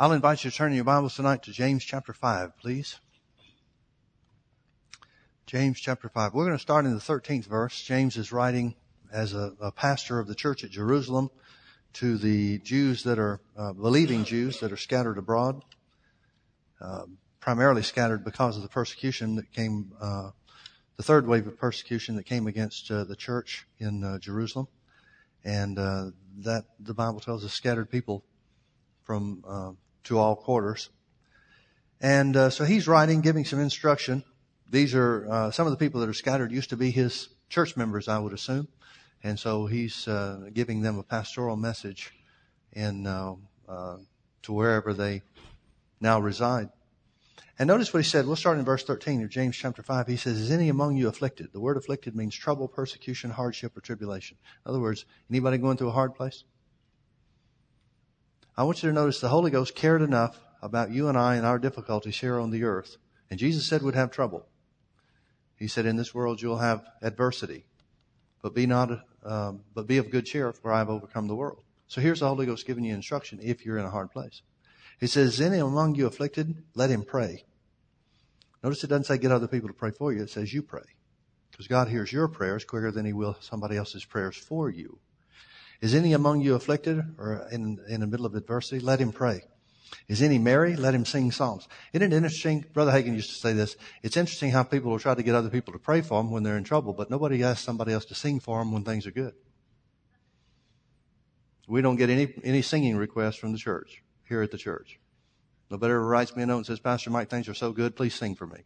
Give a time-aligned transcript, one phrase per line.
[0.00, 3.00] I'll invite you to turn your Bibles tonight to James chapter 5, please.
[5.44, 6.34] James chapter 5.
[6.34, 7.82] We're going to start in the 13th verse.
[7.82, 8.76] James is writing
[9.12, 11.30] as a, a pastor of the church at Jerusalem
[11.94, 15.64] to the Jews that are, uh, believing Jews that are scattered abroad,
[16.80, 17.06] uh,
[17.40, 20.30] primarily scattered because of the persecution that came, uh,
[20.96, 24.68] the third wave of persecution that came against uh, the church in uh, Jerusalem.
[25.42, 28.22] And uh, that the Bible tells us scattered people
[29.02, 29.42] from
[30.04, 30.90] to all quarters.
[32.00, 34.24] And uh, so he's writing, giving some instruction.
[34.70, 37.76] These are uh, some of the people that are scattered used to be his church
[37.76, 38.68] members, I would assume,
[39.22, 42.12] and so he's uh, giving them a pastoral message
[42.72, 43.34] in uh,
[43.68, 43.96] uh,
[44.42, 45.22] to wherever they
[46.00, 46.68] now reside.
[47.58, 48.26] And notice what he said.
[48.26, 50.06] We'll start in verse 13 of James chapter 5.
[50.06, 51.52] He says, Is any among you afflicted?
[51.52, 54.36] The word afflicted means trouble, persecution, hardship, or tribulation.
[54.64, 56.44] In other words, anybody going through a hard place?
[58.58, 61.46] I want you to notice the Holy Ghost cared enough about you and I and
[61.46, 62.96] our difficulties here on the earth.
[63.30, 64.48] And Jesus said we'd have trouble.
[65.54, 67.66] He said, in this world you'll have adversity,
[68.42, 68.90] but be not,
[69.24, 71.62] um, but be of good cheer for I have overcome the world.
[71.86, 74.42] So here's the Holy Ghost giving you instruction if you're in a hard place.
[74.98, 76.64] He says, is any among you afflicted?
[76.74, 77.44] Let him pray.
[78.64, 80.20] Notice it doesn't say get other people to pray for you.
[80.22, 80.82] It says you pray.
[81.52, 84.98] Because God hears your prayers quicker than he will somebody else's prayers for you.
[85.80, 88.80] Is any among you afflicted or in, in the middle of adversity?
[88.80, 89.42] Let him pray.
[90.08, 90.74] Is any merry?
[90.74, 91.68] Let him sing psalms.
[91.92, 92.64] Isn't it interesting?
[92.72, 93.76] Brother Hagin used to say this.
[94.02, 96.42] It's interesting how people will try to get other people to pray for them when
[96.42, 99.12] they're in trouble, but nobody asks somebody else to sing for them when things are
[99.12, 99.34] good.
[101.68, 104.98] We don't get any, any singing requests from the church, here at the church.
[105.70, 108.14] Nobody ever writes me a note and says, Pastor Mike, things are so good, please
[108.14, 108.60] sing for me.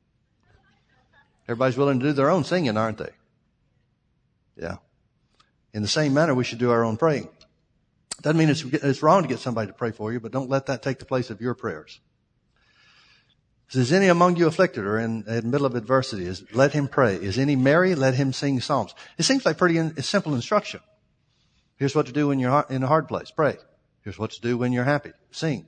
[1.48, 3.10] Everybody's willing to do their own singing, aren't they?
[4.56, 4.76] Yeah.
[5.74, 7.28] In the same manner, we should do our own praying.
[8.20, 10.66] Doesn't mean it's, it's wrong to get somebody to pray for you, but don't let
[10.66, 12.00] that take the place of your prayers.
[13.74, 16.26] Is any among you afflicted or in, in the middle of adversity?
[16.26, 17.16] Is, let him pray.
[17.16, 17.94] Is any merry?
[17.94, 18.94] Let him sing psalms.
[19.16, 20.80] It seems like pretty in, simple instruction.
[21.76, 23.30] Here's what to do when you're in a hard place.
[23.30, 23.56] Pray.
[24.02, 25.12] Here's what to do when you're happy.
[25.30, 25.66] Sing.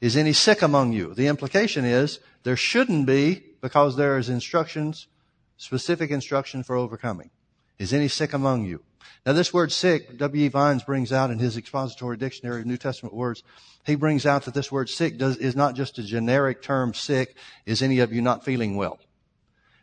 [0.00, 1.14] Is any sick among you?
[1.14, 5.06] The implication is there shouldn't be because there is instructions,
[5.56, 7.30] specific instruction for overcoming.
[7.78, 8.82] Is any sick among you?
[9.26, 10.48] Now this word sick, W.E.
[10.48, 13.42] Vines brings out in his expository dictionary of New Testament words,
[13.86, 17.36] he brings out that this word sick does, is not just a generic term sick,
[17.64, 18.98] is any of you not feeling well?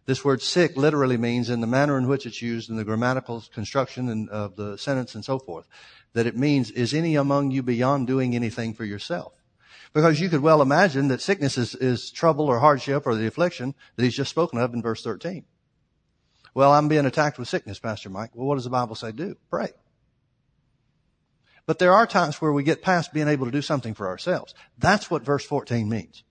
[0.05, 3.43] This word sick literally means in the manner in which it's used in the grammatical
[3.53, 5.67] construction of the sentence and so forth,
[6.13, 9.33] that it means, is any among you beyond doing anything for yourself?
[9.93, 13.73] Because you could well imagine that sickness is, is trouble or hardship or the affliction
[13.95, 15.45] that he's just spoken of in verse 13.
[16.53, 18.31] Well, I'm being attacked with sickness, Pastor Mike.
[18.33, 19.37] Well, what does the Bible say do?
[19.49, 19.69] Pray.
[21.65, 24.53] But there are times where we get past being able to do something for ourselves.
[24.77, 26.23] That's what verse 14 means.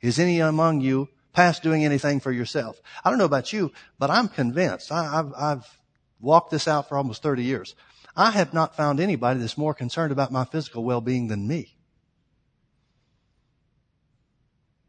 [0.00, 2.80] Is any among you past doing anything for yourself?
[3.04, 4.92] I don't know about you, but I'm convinced.
[4.92, 5.78] I, have I've
[6.20, 7.74] walked this out for almost 30 years.
[8.16, 11.73] I have not found anybody that's more concerned about my physical well-being than me.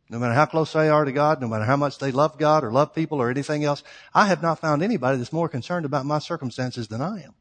[0.10, 2.64] No matter how close they are to God, no matter how much they love God
[2.64, 3.84] or love people or anything else,
[4.14, 7.34] I have not found anybody that's more concerned about my circumstances than I am.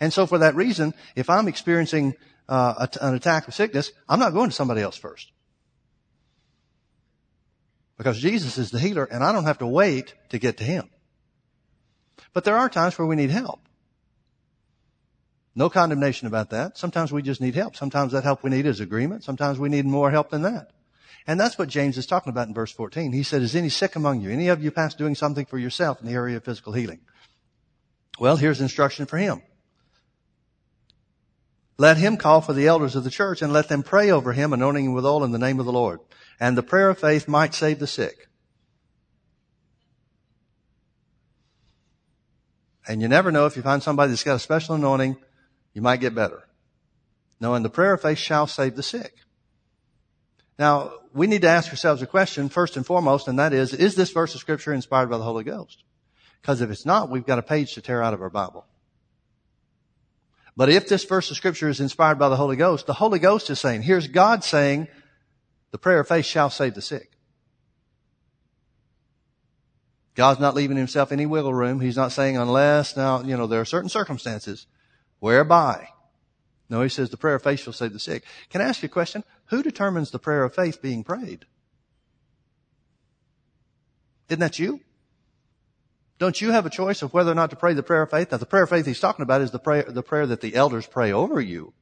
[0.00, 2.14] And so for that reason, if I'm experiencing
[2.48, 5.30] uh, an attack of sickness, I'm not going to somebody else first.
[7.98, 10.88] Because Jesus is the healer and I don't have to wait to get to Him.
[12.32, 13.60] But there are times where we need help.
[15.54, 16.76] No condemnation about that.
[16.76, 17.76] Sometimes we just need help.
[17.76, 19.24] Sometimes that help we need is agreement.
[19.24, 20.70] Sometimes we need more help than that.
[21.26, 23.12] And that's what James is talking about in verse 14.
[23.12, 24.30] He said, is any sick among you?
[24.30, 27.00] Any of you past doing something for yourself in the area of physical healing?
[28.18, 29.42] Well, here's instruction for him.
[31.78, 34.52] Let him call for the elders of the church and let them pray over him,
[34.52, 36.00] anointing him with oil in the name of the Lord.
[36.40, 38.28] And the prayer of faith might save the sick.
[42.88, 45.16] And you never know if you find somebody that's got a special anointing,
[45.74, 46.44] you might get better.
[47.40, 49.14] No, and the prayer of faith shall save the sick.
[50.58, 53.94] Now, we need to ask ourselves a question first and foremost, and that is, is
[53.94, 55.82] this verse of scripture inspired by the Holy Ghost?
[56.40, 58.64] Because if it's not, we've got a page to tear out of our Bible.
[60.56, 63.50] But if this verse of scripture is inspired by the Holy Ghost, the Holy Ghost
[63.50, 64.88] is saying, here's God saying,
[65.70, 67.10] the prayer of faith shall save the sick.
[70.14, 71.80] God's not leaving himself any wiggle room.
[71.80, 74.66] He's not saying unless, now, you know, there are certain circumstances
[75.18, 75.88] whereby.
[76.68, 78.24] No, he says the prayer of faith shall save the sick.
[78.50, 79.22] Can I ask you a question?
[79.46, 81.46] Who determines the prayer of faith being prayed?
[84.28, 84.80] Isn't that you?
[86.18, 88.32] Don't you have a choice of whether or not to pray the prayer of faith?
[88.32, 90.54] Now the prayer of faith he's talking about is the prayer, the prayer that the
[90.54, 91.72] elders pray over you.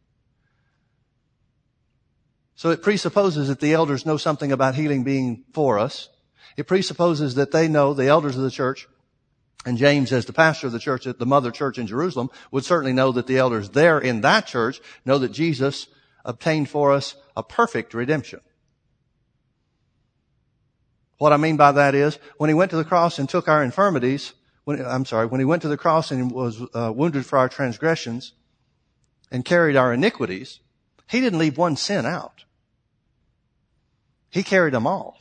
[2.57, 6.09] So it presupposes that the elders know something about healing being for us.
[6.57, 8.89] It presupposes that they know, the elders of the church,
[9.65, 12.65] and James, as the pastor of the church at the mother church in Jerusalem, would
[12.65, 15.87] certainly know that the elders there in that church know that Jesus
[16.25, 18.41] obtained for us a perfect redemption.
[21.19, 23.63] What I mean by that is, when he went to the cross and took our
[23.63, 24.35] infirmities,
[24.65, 27.49] when, I'm sorry, when he went to the cross and was uh, wounded for our
[27.49, 28.33] transgressions
[29.31, 30.61] and carried our iniquities,
[31.09, 32.45] he didn't leave one sin out.
[34.31, 35.19] He carried them all.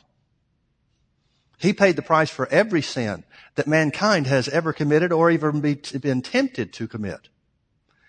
[1.64, 3.24] He paid the price for every sin
[3.56, 7.30] that mankind has ever committed or even be, been tempted to commit.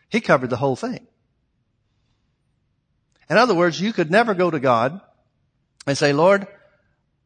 [0.08, 1.06] He covered the whole thing.
[3.30, 5.00] In other words, you could never go to God
[5.86, 6.48] and say, Lord,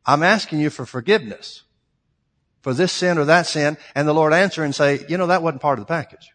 [0.05, 1.63] I'm asking you for forgiveness
[2.61, 5.43] for this sin or that sin, and the Lord answer and say, you know, that
[5.43, 6.31] wasn't part of the package.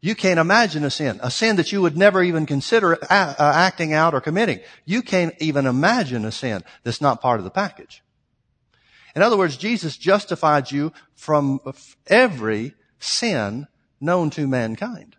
[0.00, 4.14] You can't imagine a sin, a sin that you would never even consider acting out
[4.14, 4.60] or committing.
[4.84, 8.02] You can't even imagine a sin that's not part of the package.
[9.16, 11.60] In other words, Jesus justified you from
[12.06, 13.66] every sin
[14.00, 15.16] known to mankind.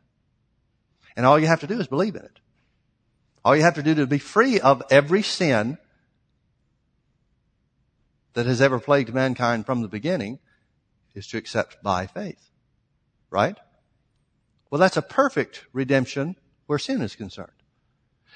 [1.18, 2.40] And all you have to do is believe in it.
[3.44, 5.78] All you have to do to be free of every sin
[8.34, 10.40] that has ever plagued mankind from the beginning
[11.14, 12.50] is to accept by faith.
[13.30, 13.58] Right?
[14.69, 16.36] Well, that's a perfect redemption
[16.68, 17.51] where sin is concerned.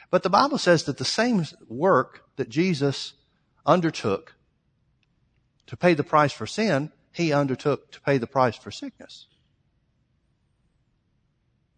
[0.09, 3.13] But the Bible says that the same work that Jesus
[3.65, 4.35] undertook
[5.67, 9.27] to pay the price for sin, he undertook to pay the price for sickness.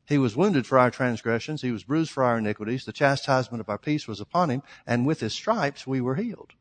[0.08, 1.62] He was wounded for our transgressions.
[1.62, 2.86] He was bruised for our iniquities.
[2.86, 4.62] The chastisement of our peace was upon him.
[4.86, 6.54] And with his stripes we were healed.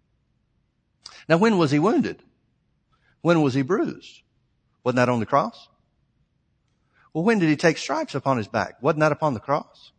[1.29, 2.23] Now when was he wounded?
[3.21, 4.23] When was he bruised?
[4.83, 5.69] Wasn't that on the cross?
[7.15, 8.83] Well, when did he take stripes upon his back?
[8.83, 9.93] Wasn't that upon the cross?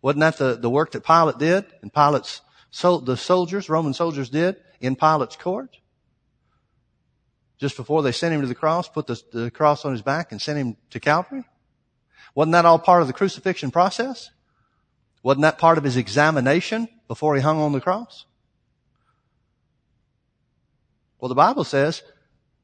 [0.00, 2.40] Wasn't that the, the work that Pilate did and Pilate's,
[2.70, 5.78] so the soldiers, Roman soldiers did in Pilate's court?
[7.58, 10.32] Just before they sent him to the cross, put the, the cross on his back
[10.32, 11.44] and sent him to Calvary?
[12.34, 14.30] Wasn't that all part of the crucifixion process?
[15.22, 18.26] Wasn't that part of his examination before he hung on the cross?
[21.20, 22.02] Well, the Bible says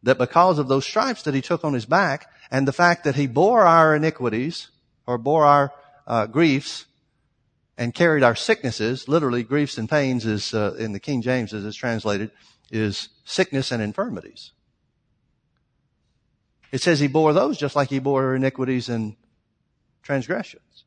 [0.02, 3.14] that because of those stripes that he took on his back and the fact that
[3.14, 4.68] he bore our iniquities
[5.06, 5.72] or bore our
[6.06, 6.86] uh, griefs
[7.76, 11.64] and carried our sicknesses, literally griefs and pains is uh, in the King James as
[11.64, 12.30] it's translated,
[12.70, 14.52] is sickness and infirmities.
[16.72, 19.16] It says he bore those just like he bore iniquities and
[20.02, 20.84] transgressions.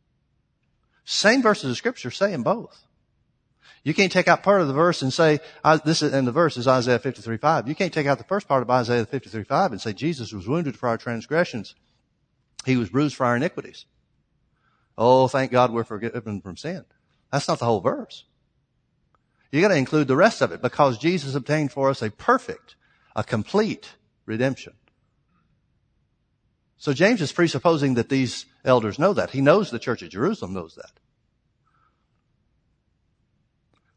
[1.05, 2.85] Same verses of scripture saying both.
[3.83, 5.39] You can't take out part of the verse and say,
[5.83, 7.67] this is, and the verse is Isaiah 53, 5.
[7.67, 10.47] You can't take out the first part of Isaiah 53, 5 and say Jesus was
[10.47, 11.73] wounded for our transgressions.
[12.63, 13.85] He was bruised for our iniquities.
[14.97, 16.85] Oh, thank God we're forgiven from sin.
[17.31, 18.25] That's not the whole verse.
[19.51, 22.75] You gotta include the rest of it because Jesus obtained for us a perfect,
[23.15, 23.95] a complete
[24.27, 24.73] redemption.
[26.77, 29.31] So James is presupposing that these elders know that.
[29.31, 31.00] He knows the church of Jerusalem knows that.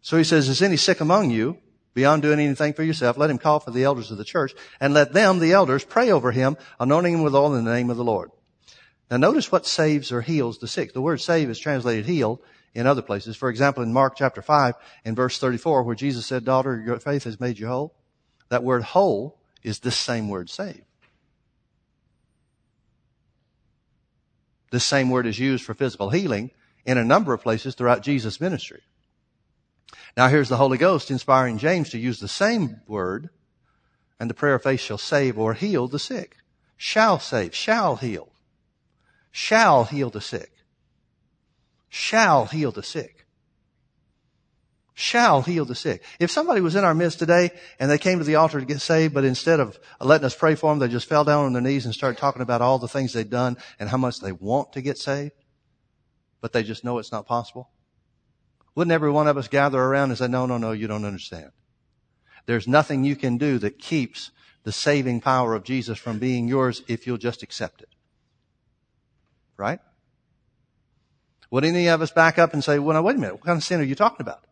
[0.04, 1.56] So he says, is any sick among you?
[1.94, 4.92] Beyond doing anything for yourself, let him call for the elders of the church and
[4.92, 7.96] let them, the elders, pray over him, anointing him with oil in the name of
[7.96, 8.30] the Lord.
[9.10, 10.92] Now notice what saves or heals the sick.
[10.92, 12.42] The word save is translated heal
[12.75, 13.34] in other places.
[13.34, 14.75] For example, in Mark chapter 5
[15.06, 17.94] in verse 34 where Jesus said, daughter, your faith has made you whole.
[18.50, 20.84] That word whole is this same word save.
[24.70, 26.50] This same word is used for physical healing
[26.84, 28.82] in a number of places throughout Jesus' ministry.
[30.17, 33.31] Now here's the Holy Ghost inspiring James to use the same word,
[34.21, 36.37] and the prayer of faith shall save or heal the sick.
[36.76, 38.29] Shall save, shall heal.
[39.31, 40.53] Shall heal the sick.
[41.88, 43.26] Shall heal the sick.
[44.97, 46.05] Shall heal the sick.
[46.21, 47.50] If somebody was in our midst today
[47.81, 50.55] and they came to the altar to get saved, but instead of letting us pray
[50.55, 52.87] for them, they just fell down on their knees and started talking about all the
[52.87, 55.33] things they'd done and how much they want to get saved,
[56.41, 57.71] but they just know it's not possible.
[58.75, 61.50] Wouldn't every one of us gather around and say, no, no, no, you don't understand.
[62.47, 64.31] There's nothing you can do that keeps
[64.64, 67.88] the saving power of Jesus from being yours if you'll just accept it.
[69.57, 69.78] Right?
[71.50, 73.57] Would any of us back up and say, well, now wait a minute, what kind
[73.57, 74.45] of sin are you talking about?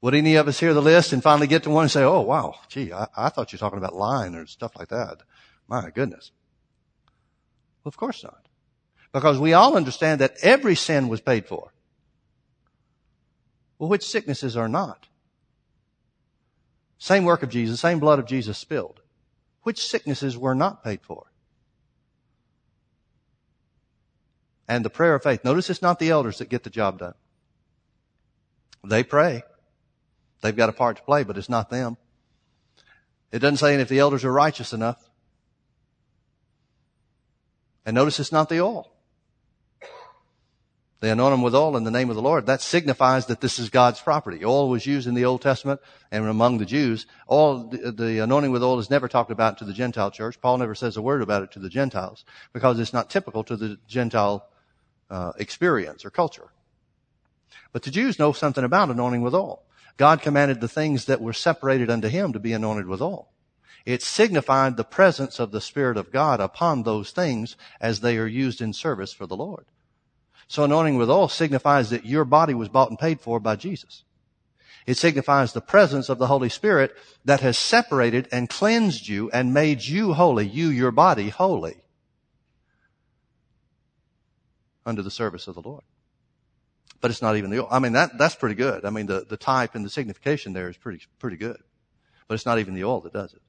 [0.00, 2.20] Would any of us hear the list and finally get to one and say, oh
[2.20, 5.18] wow, gee, I, I thought you were talking about lying or stuff like that.
[5.68, 6.32] My goodness.
[7.86, 8.48] Of course not.
[9.12, 11.72] Because we all understand that every sin was paid for.
[13.78, 15.06] Well, which sicknesses are not?
[16.98, 19.00] Same work of Jesus, same blood of Jesus spilled.
[19.66, 21.26] which sicknesses were not paid for.
[24.68, 25.44] And the prayer of faith.
[25.44, 27.14] Notice it's not the elders that get the job done.
[28.84, 29.42] They pray.
[30.40, 31.96] They've got a part to play, but it's not them.
[33.32, 35.10] It doesn't say if the elders are righteous enough.
[37.86, 38.90] And notice it's not the oil.
[41.00, 42.46] They anoint them with oil in the name of the Lord.
[42.46, 44.44] That signifies that this is God's property.
[44.44, 47.06] Oil was used in the Old Testament and among the Jews.
[47.28, 50.40] All the, the anointing with oil is never talked about to the Gentile church.
[50.40, 53.56] Paul never says a word about it to the Gentiles because it's not typical to
[53.56, 54.48] the Gentile
[55.10, 56.48] uh, experience or culture.
[57.72, 59.62] But the Jews know something about anointing with oil.
[59.98, 63.28] God commanded the things that were separated unto him to be anointed with oil.
[63.86, 68.26] It signified the presence of the Spirit of God upon those things as they are
[68.26, 69.64] used in service for the Lord.
[70.48, 74.02] So anointing with oil signifies that your body was bought and paid for by Jesus.
[74.86, 79.54] It signifies the presence of the Holy Spirit that has separated and cleansed you and
[79.54, 81.76] made you holy, you, your body, holy
[84.84, 85.82] under the service of the Lord.
[87.00, 87.68] But it's not even the oil.
[87.70, 88.84] I mean, that, that's pretty good.
[88.84, 91.60] I mean, the, the type and the signification there is pretty, pretty good.
[92.26, 93.42] But it's not even the oil that does it.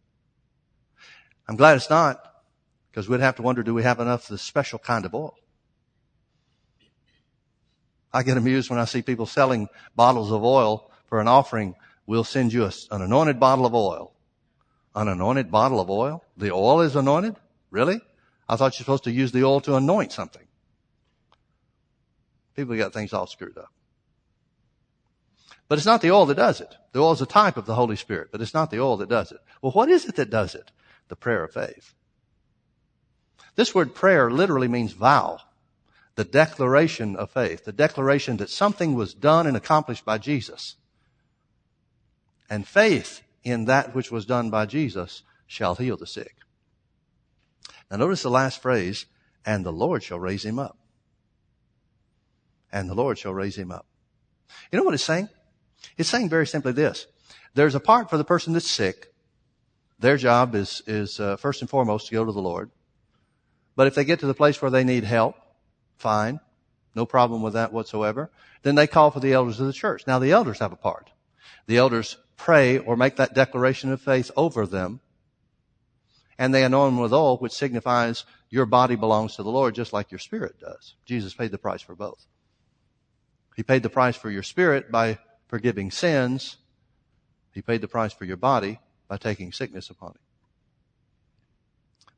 [1.47, 2.21] I'm glad it's not,
[2.91, 5.35] because we'd have to wonder, do we have enough of this special kind of oil?
[8.13, 11.75] I get amused when I see people selling bottles of oil for an offering.
[12.05, 14.13] We'll send you an anointed bottle of oil.
[14.95, 16.23] An anointed bottle of oil?
[16.37, 17.35] The oil is anointed?
[17.69, 18.01] Really?
[18.49, 20.47] I thought you're supposed to use the oil to anoint something.
[22.55, 23.71] People got things all screwed up.
[25.67, 26.73] But it's not the oil that does it.
[26.93, 29.09] The oil is a type of the Holy Spirit, but it's not the oil that
[29.09, 29.39] does it.
[29.61, 30.71] Well, what is it that does it?
[31.07, 31.93] The prayer of faith.
[33.55, 35.39] This word prayer literally means vow
[36.17, 40.75] the declaration of faith, the declaration that something was done and accomplished by Jesus.
[42.49, 46.35] And faith in that which was done by Jesus shall heal the sick.
[47.89, 49.05] Now notice the last phrase,
[49.45, 50.77] and the Lord shall raise him up.
[52.71, 53.85] And the Lord shall raise him up.
[54.71, 55.29] You know what it's saying?
[55.97, 57.05] It's saying very simply this.
[57.53, 59.13] There's a part for the person that's sick.
[59.99, 62.69] Their job is, is uh, first and foremost to go to the Lord.
[63.75, 65.35] But if they get to the place where they need help,
[65.97, 66.39] Fine.
[66.95, 68.31] No problem with that whatsoever.
[68.63, 70.05] Then they call for the elders of the church.
[70.07, 71.11] Now the elders have a part.
[71.67, 74.99] The elders pray or make that declaration of faith over them.
[76.39, 79.91] And they anoint them with oil, which signifies your body belongs to the Lord just
[79.91, 80.95] like your spirit does.
[81.05, 82.25] Jesus paid the price for both.
[83.55, 86.57] He paid the price for your spirit by forgiving sins.
[87.53, 90.21] He paid the price for your body by taking sickness upon him.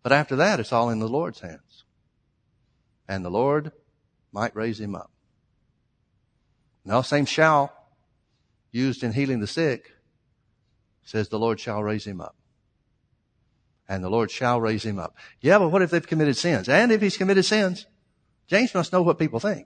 [0.02, 1.84] But after that, it's all in the Lord's hands
[3.10, 3.72] and the Lord
[4.32, 5.12] might raise him up.
[6.86, 7.74] Now, same shall
[8.72, 9.92] used in healing the sick
[11.04, 12.36] says the Lord shall raise him up.
[13.90, 15.16] And the Lord shall raise him up.
[15.42, 16.70] Yeah, but what if they've committed sins?
[16.70, 17.88] And if he's committed sins,
[18.46, 19.66] James must know what people think.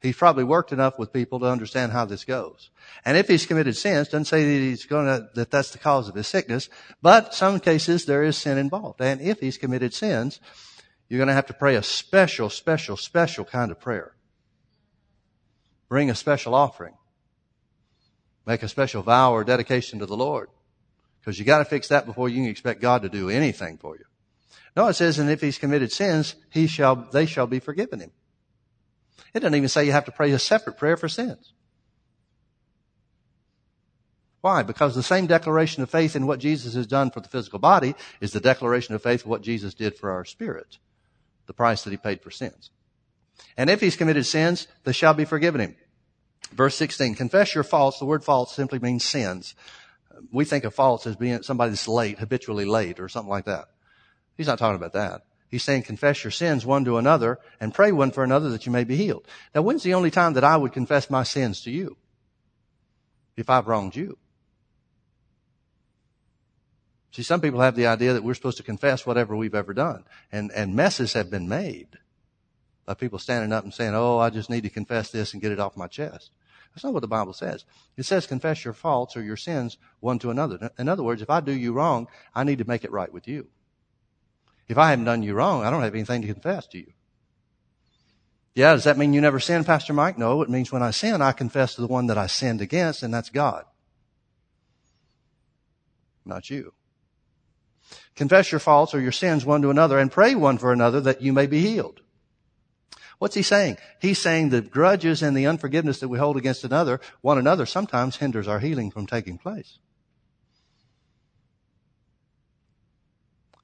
[0.00, 2.70] He's probably worked enough with people to understand how this goes.
[3.04, 6.08] And if he's committed sins, doesn't say that he's going to, that that's the cause
[6.08, 6.68] of his sickness,
[7.02, 9.00] but some cases there is sin involved.
[9.00, 10.38] And if he's committed sins,
[11.08, 14.14] you're going to have to pray a special, special, special kind of prayer.
[15.88, 16.94] Bring a special offering.
[18.46, 20.48] Make a special vow or dedication to the Lord.
[21.20, 23.96] Because you got to fix that before you can expect God to do anything for
[23.96, 24.04] you.
[24.76, 28.12] No, it says, and if he's committed sins, he shall, they shall be forgiven him.
[29.34, 31.52] It doesn't even say you have to pray a separate prayer for sins.
[34.40, 34.62] Why?
[34.62, 37.94] Because the same declaration of faith in what Jesus has done for the physical body
[38.20, 40.78] is the declaration of faith in what Jesus did for our spirit,
[41.46, 42.70] the price that he paid for sins.
[43.56, 45.76] And if he's committed sins, they shall be forgiven him.
[46.52, 47.98] Verse 16, confess your faults.
[47.98, 49.54] The word faults simply means sins.
[50.32, 53.66] We think of faults as being somebody that's late, habitually late, or something like that.
[54.36, 55.22] He's not talking about that.
[55.50, 58.72] He's saying confess your sins one to another and pray one for another that you
[58.72, 59.26] may be healed.
[59.54, 61.96] Now, when's the only time that I would confess my sins to you?
[63.36, 64.18] If I've wronged you.
[67.12, 70.04] See, some people have the idea that we're supposed to confess whatever we've ever done.
[70.30, 71.98] And, and messes have been made
[72.84, 75.52] by people standing up and saying, oh, I just need to confess this and get
[75.52, 76.30] it off my chest.
[76.74, 77.64] That's not what the Bible says.
[77.96, 80.70] It says confess your faults or your sins one to another.
[80.78, 83.26] In other words, if I do you wrong, I need to make it right with
[83.26, 83.48] you.
[84.68, 86.92] If I haven't done you wrong, I don't have anything to confess to you.
[88.54, 90.18] Yeah, does that mean you never sin, Pastor Mike?
[90.18, 93.02] No, it means when I sin, I confess to the one that I sinned against,
[93.02, 93.64] and that's God.
[96.24, 96.74] Not you.
[98.16, 101.22] Confess your faults or your sins one to another and pray one for another that
[101.22, 102.00] you may be healed.
[103.18, 103.78] What's he saying?
[104.00, 108.16] He's saying the grudges and the unforgiveness that we hold against another, one another, sometimes
[108.16, 109.78] hinders our healing from taking place.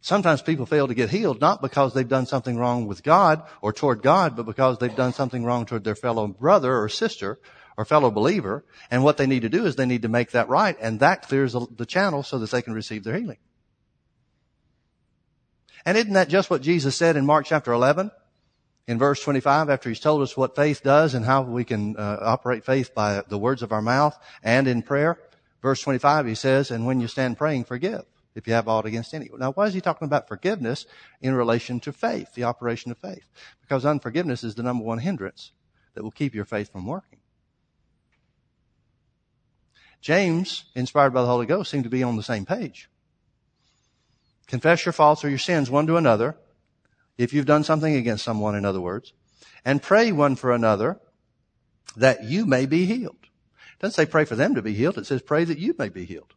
[0.04, 3.73] Sometimes people fail to get healed not because they've done something wrong with God or
[3.73, 7.38] toward God, but because they've done something wrong toward their fellow brother or sister
[7.78, 8.66] or fellow believer.
[8.90, 10.76] And what they need to do is they need to make that right.
[10.78, 13.38] And that clears the channel so that they can receive their healing.
[15.87, 18.11] And isn't that just what Jesus said in Mark chapter 11?
[18.87, 22.18] In verse 25, after he's told us what faith does and how we can uh,
[22.20, 25.18] operate faith by the words of our mouth and in prayer.
[25.62, 28.04] Verse 25, he says, and when you stand praying, forgive
[28.35, 29.31] if you have aught against any.
[29.38, 30.87] Now, why is he talking about forgiveness
[31.21, 33.29] in relation to faith, the operation of faith?
[33.61, 35.53] Because unforgiveness is the number one hindrance
[35.95, 37.21] that will keep your faith from working.
[40.00, 42.91] James, inspired by the Holy Ghost, seemed to be on the same page.
[44.47, 46.37] Confess your faults or your sins one to another,
[47.17, 49.14] if you've done something against someone, in other words,
[49.64, 51.00] and pray one for another
[51.97, 53.17] that you may be healed.
[53.23, 54.99] It doesn't say pray for them to be healed.
[54.99, 56.35] It says pray that you may be healed.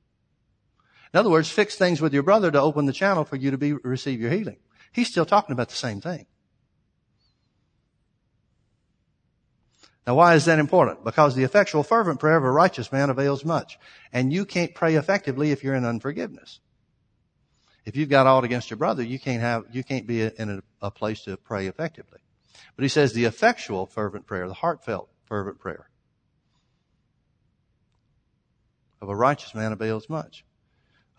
[1.14, 3.58] In other words, fix things with your brother to open the channel for you to
[3.58, 4.58] be, receive your healing.
[4.92, 6.26] He's still talking about the same thing.
[10.06, 11.04] Now why is that important?
[11.04, 13.78] Because the effectual fervent prayer of a righteous man avails much.
[14.14, 16.60] And you can't pray effectively if you're in unforgiveness.
[17.86, 20.50] If you've got aught against your brother, you can't have, you can't be in
[20.82, 22.20] a, a place to pray effectively.
[22.76, 25.90] But he says the effectual fervent prayer, the heartfelt fervent prayer
[29.02, 30.44] of a righteous man avails much.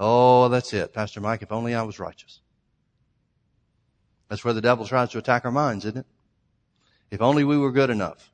[0.01, 0.93] Oh, that's it.
[0.93, 2.41] Pastor Mike, if only I was righteous.
[4.29, 6.07] That's where the devil tries to attack our minds, isn't it?
[7.11, 8.31] If only we were good enough.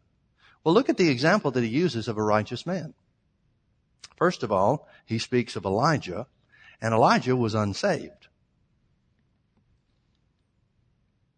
[0.63, 2.95] Well, look at the example that he uses of a righteous man.
[4.17, 6.27] First of all, he speaks of Elijah,
[6.81, 8.24] and Elijah was unsaved.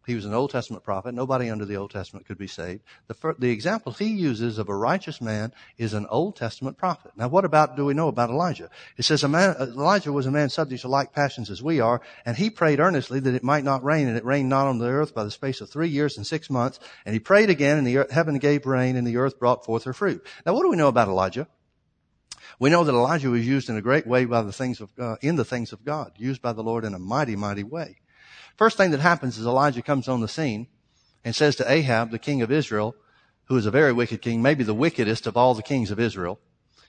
[0.07, 1.13] He was an Old Testament prophet.
[1.13, 2.81] Nobody under the Old Testament could be saved.
[3.07, 7.11] The, first, the example he uses of a righteous man is an Old Testament prophet.
[7.17, 8.69] Now, what about do we know about Elijah?
[8.95, 12.37] It says man, Elijah was a man subject to like passions as we are, and
[12.37, 15.13] he prayed earnestly that it might not rain, and it rained not on the earth
[15.13, 16.79] by the space of three years and six months.
[17.05, 19.83] And he prayed again, and the earth, heaven gave rain, and the earth brought forth
[19.83, 20.25] her fruit.
[20.45, 21.49] Now, what do we know about Elijah?
[22.59, 25.17] We know that Elijah was used in a great way by the things of, uh,
[25.21, 27.99] in the things of God, used by the Lord in a mighty, mighty way.
[28.57, 30.67] First thing that happens is Elijah comes on the scene
[31.23, 32.95] and says to Ahab, the king of Israel,
[33.45, 36.39] who is a very wicked king, maybe the wickedest of all the kings of Israel.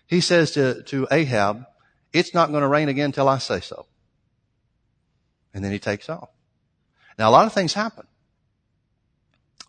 [0.06, 1.66] He says to, to Ahab,
[2.12, 3.86] it's not going to rain again till I say so.
[5.52, 6.30] And then he takes off.
[7.18, 8.06] Now a lot of things happen.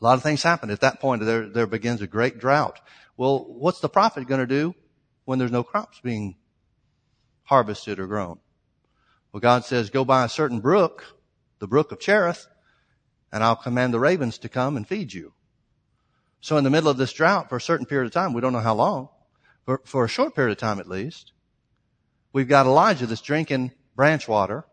[0.01, 0.69] A lot of things happen.
[0.69, 2.79] At that point, there, there begins a great drought.
[3.17, 4.73] Well, what's the prophet going to do
[5.25, 6.37] when there's no crops being
[7.43, 8.39] harvested or grown?
[9.33, 11.18] Well, God says, go by a certain brook
[11.59, 12.47] the brook of Cherith,
[13.31, 15.33] and I'll command the ravens to come and feed you.
[16.41, 18.53] So in the middle of this drought, for a certain period of time, we don't
[18.53, 19.09] know how long,
[19.65, 21.33] for, for a short period of time at least,
[22.31, 24.65] we've got Elijah that's drinking branch water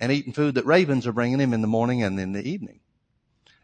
[0.00, 2.80] and eating food that ravens are bringing him in the morning and in the evening.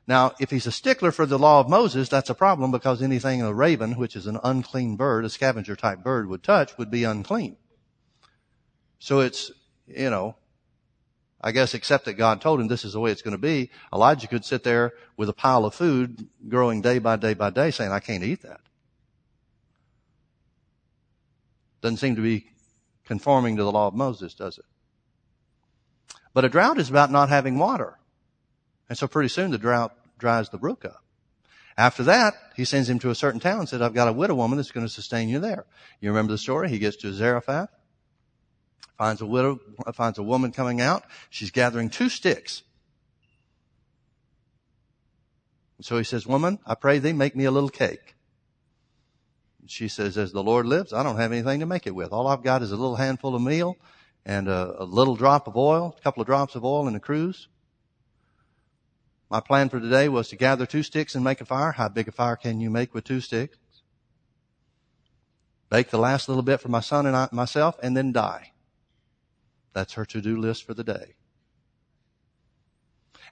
[0.07, 3.43] Now, if he's a stickler for the law of Moses, that's a problem because anything
[3.43, 7.05] a raven, which is an unclean bird, a scavenger type bird would touch would be
[7.05, 7.57] unclean.
[8.99, 9.51] So it's,
[9.87, 10.37] you know,
[11.42, 13.70] I guess except that God told him this is the way it's going to be,
[13.92, 17.70] Elijah could sit there with a pile of food growing day by day by day
[17.70, 18.61] saying, I can't eat that.
[21.81, 22.46] Doesn't seem to be
[23.07, 24.66] conforming to the law of Moses, does it?
[26.35, 27.98] But a drought is about not having water.
[28.88, 31.03] And so pretty soon the drought dries the brook up.
[31.79, 34.35] After that, he sends him to a certain town and said, I've got a widow
[34.35, 35.64] woman that's going to sustain you there.
[36.00, 36.68] You remember the story?
[36.68, 37.70] He gets to Zarephath
[39.01, 39.59] finds a widow,
[39.95, 41.05] finds a woman coming out.
[41.31, 42.63] She's gathering two sticks.
[45.81, 48.15] So he says, woman, I pray thee make me a little cake.
[49.65, 52.13] She says, as the Lord lives, I don't have anything to make it with.
[52.13, 53.79] All I've got is a little handful of meal
[54.27, 57.01] and a, a little drop of oil, a couple of drops of oil in a
[57.01, 57.49] cruse.
[59.31, 61.73] My plan for today was to gather two sticks and make a fire.
[61.73, 63.57] How big a fire can you make with two sticks?
[65.71, 68.53] Bake the last little bit for my son and I, myself and then die.
[69.72, 71.14] That's her to-do list for the day.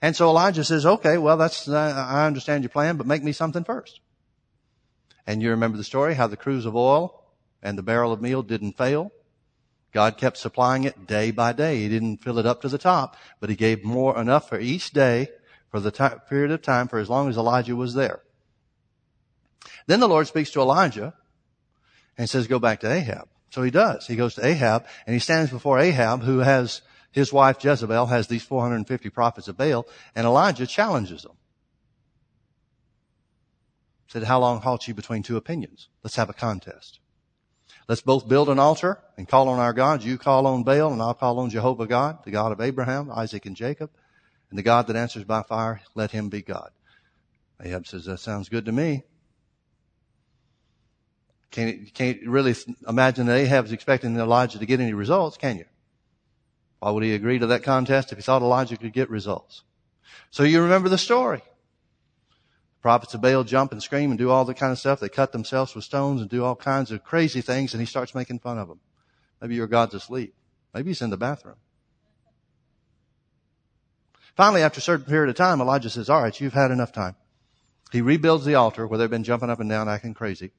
[0.01, 3.33] And so Elijah says, okay, well, that's, uh, I understand your plan, but make me
[3.33, 4.01] something first.
[5.27, 7.24] And you remember the story, how the cruse of oil
[7.62, 9.11] and the barrel of meal didn't fail.
[9.92, 11.81] God kept supplying it day by day.
[11.81, 14.92] He didn't fill it up to the top, but he gave more, enough for each
[14.92, 15.29] day
[15.70, 15.90] for the
[16.29, 18.20] period of time for as long as Elijah was there.
[19.87, 21.14] Then the Lord speaks to Elijah
[22.16, 23.29] and says, go back to Ahab.
[23.51, 24.07] So he does.
[24.07, 28.27] He goes to Ahab and he stands before Ahab who has his wife Jezebel has
[28.27, 31.37] these 450 prophets of Baal and Elijah challenges them.
[34.09, 35.89] Said, how long halt you between two opinions?
[36.03, 37.01] Let's have a contest.
[37.89, 40.05] Let's both build an altar and call on our gods.
[40.05, 43.47] You call on Baal and I'll call on Jehovah God, the God of Abraham, Isaac,
[43.47, 43.91] and Jacob.
[44.51, 46.71] And the God that answers by fire, let him be God.
[47.63, 49.05] Ahab says, that sounds good to me.
[51.51, 52.55] Can't, can't really
[52.87, 55.65] imagine that Ahab's expecting Elijah to get any results, can you?
[56.81, 59.63] Why would he agree to that contest if he thought Elijah could get results?
[60.31, 61.39] So you remember the story.
[61.39, 65.01] The prophets of Baal jump and scream and do all the kind of stuff.
[65.01, 68.15] They cut themselves with stones and do all kinds of crazy things and he starts
[68.15, 68.81] making fun of them.
[69.41, 70.35] Maybe your God's asleep.
[70.75, 71.57] Maybe he's in the bathroom.
[74.37, 77.17] Finally, after a certain period of time, Elijah says, all right, you've had enough time.
[77.91, 80.53] He rebuilds the altar where they've been jumping up and down acting crazy.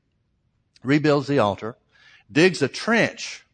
[0.84, 1.76] Rebuilds the altar.
[2.32, 3.46] Digs a trench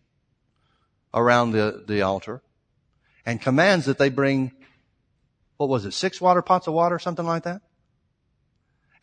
[1.13, 2.41] around the, the altar
[3.25, 4.51] and commands that they bring,
[5.57, 7.61] what was it, six water pots of water, something like that?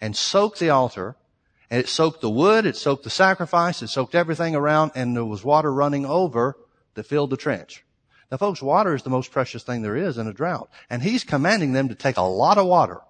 [0.00, 1.16] And soak the altar,
[1.70, 5.24] and it soaked the wood, it soaked the sacrifice, it soaked everything around, and there
[5.24, 6.56] was water running over
[6.94, 7.84] that filled the trench.
[8.30, 10.70] Now folks, water is the most precious thing there is in a drought.
[10.88, 13.00] And he's commanding them to take a lot of water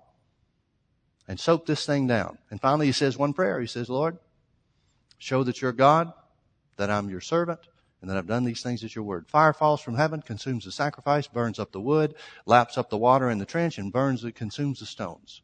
[1.28, 2.38] and soak this thing down.
[2.50, 3.60] And finally he says one prayer.
[3.60, 4.18] He says, Lord,
[5.22, 6.12] show that you're God,
[6.78, 7.60] that I'm your servant,
[8.00, 9.28] and that I've done these things at your word.
[9.28, 13.30] Fire falls from heaven, consumes the sacrifice, burns up the wood, laps up the water
[13.30, 15.42] in the trench, and burns it, consumes the stones.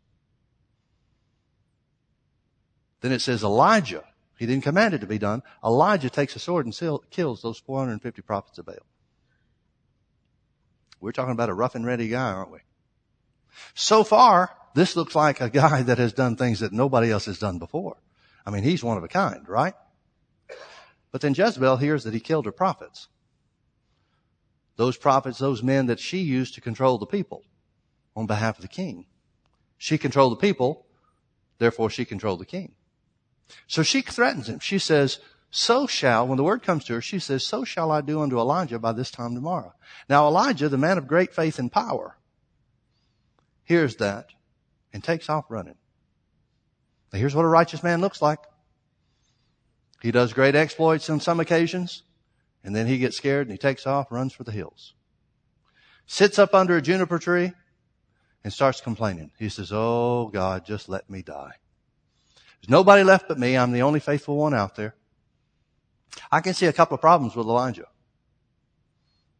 [3.02, 4.02] Then it says Elijah,
[4.36, 5.44] he didn't command it to be done.
[5.64, 8.74] Elijah takes a sword and kills those 450 prophets of Baal.
[11.00, 12.58] We're talking about a rough and ready guy, aren't we?
[13.74, 17.38] So far, this looks like a guy that has done things that nobody else has
[17.38, 17.96] done before.
[18.48, 19.74] I mean, he's one of a kind, right?
[21.12, 23.08] But then Jezebel hears that he killed her prophets.
[24.76, 27.44] Those prophets, those men that she used to control the people
[28.16, 29.04] on behalf of the king.
[29.76, 30.86] She controlled the people,
[31.58, 32.72] therefore she controlled the king.
[33.66, 34.60] So she threatens him.
[34.60, 35.18] She says,
[35.50, 38.38] so shall, when the word comes to her, she says, so shall I do unto
[38.38, 39.74] Elijah by this time tomorrow.
[40.08, 42.16] Now Elijah, the man of great faith and power,
[43.64, 44.30] hears that
[44.90, 45.76] and takes off running.
[47.12, 48.40] Now here's what a righteous man looks like.
[50.02, 52.02] He does great exploits on some occasions,
[52.62, 54.94] and then he gets scared and he takes off, runs for the hills.
[56.06, 57.52] Sits up under a juniper tree
[58.44, 59.30] and starts complaining.
[59.38, 61.52] He says, Oh God, just let me die.
[62.60, 63.56] There's nobody left but me.
[63.56, 64.94] I'm the only faithful one out there.
[66.30, 67.86] I can see a couple of problems with Elijah.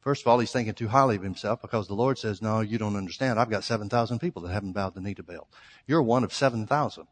[0.01, 2.79] First of all, he's thinking too highly of himself because the Lord says, no, you
[2.79, 3.39] don't understand.
[3.39, 5.49] I've got 7,000 people that haven't bowed the knee to Baal.
[5.87, 7.07] You're one of 7,000.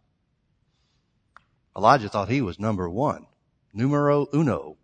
[1.77, 3.27] Elijah thought he was number one
[3.73, 4.79] numero uno.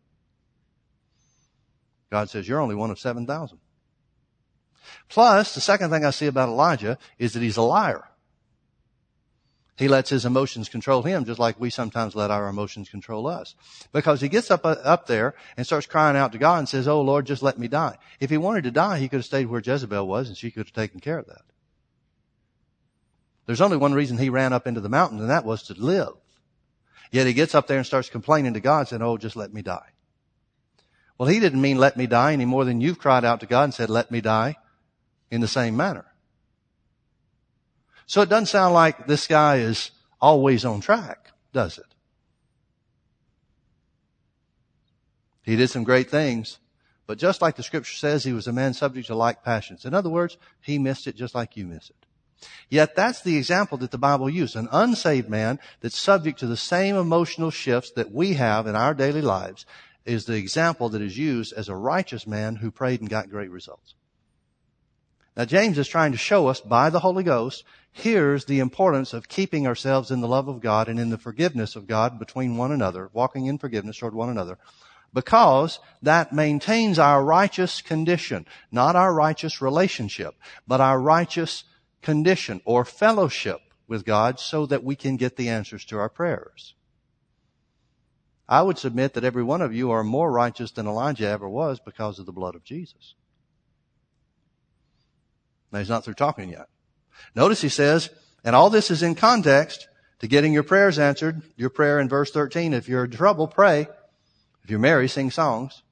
[2.10, 3.58] God says, you're only one of 7,000.
[5.08, 8.04] Plus, the second thing I see about Elijah is that he's a liar.
[9.78, 13.54] He lets his emotions control him just like we sometimes let our emotions control us.
[13.92, 16.86] Because he gets up, uh, up there and starts crying out to God and says,
[16.86, 17.96] Oh Lord, just let me die.
[18.20, 20.66] If he wanted to die, he could have stayed where Jezebel was and she could
[20.66, 21.42] have taken care of that.
[23.46, 26.12] There's only one reason he ran up into the mountain and that was to live.
[27.12, 29.62] Yet he gets up there and starts complaining to God saying, Oh, just let me
[29.62, 29.92] die.
[31.22, 33.62] Well, he didn't mean let me die any more than you've cried out to God
[33.62, 34.56] and said, let me die
[35.30, 36.06] in the same manner.
[38.06, 41.86] So it doesn't sound like this guy is always on track, does it?
[45.44, 46.58] He did some great things,
[47.06, 49.84] but just like the scripture says, he was a man subject to like passions.
[49.84, 52.06] In other words, he missed it just like you miss it.
[52.68, 54.56] Yet that's the example that the Bible used.
[54.56, 58.94] An unsaved man that's subject to the same emotional shifts that we have in our
[58.94, 59.66] daily lives
[60.04, 63.50] is the example that is used as a righteous man who prayed and got great
[63.50, 63.94] results.
[65.36, 69.28] Now James is trying to show us by the Holy Ghost, here's the importance of
[69.28, 72.72] keeping ourselves in the love of God and in the forgiveness of God between one
[72.72, 74.58] another, walking in forgiveness toward one another,
[75.14, 80.34] because that maintains our righteous condition, not our righteous relationship,
[80.66, 81.64] but our righteous
[82.02, 86.74] condition or fellowship with God so that we can get the answers to our prayers.
[88.48, 91.80] I would submit that every one of you are more righteous than Elijah ever was
[91.80, 93.14] because of the blood of Jesus.
[95.70, 96.68] Now he's not through talking yet.
[97.34, 98.10] Notice he says,
[98.44, 99.88] and all this is in context
[100.18, 101.42] to getting your prayers answered.
[101.56, 103.88] Your prayer in verse 13, if you're in trouble, pray.
[104.62, 105.82] If you're merry, sing songs.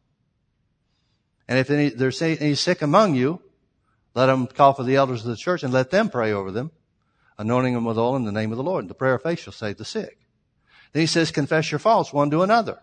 [1.48, 3.40] And if any, there's any sick among you,
[4.14, 6.70] let them call for the elders of the church and let them pray over them,
[7.38, 8.84] anointing them with oil in the name of the Lord.
[8.84, 10.18] And the prayer of faith shall save the sick.
[10.92, 12.80] Then he says, confess your faults one to another.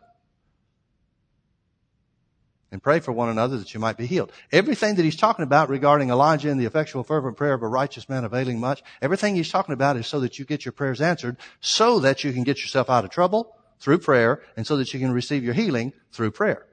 [2.72, 4.32] And pray for one another that you might be healed.
[4.52, 8.10] Everything that he's talking about regarding Elijah and the effectual fervent prayer of a righteous
[8.10, 11.38] man availing much, everything he's talking about is so that you get your prayers answered,
[11.62, 15.00] so that you can get yourself out of trouble, through prayer and so that you
[15.00, 16.66] can receive your healing through prayer.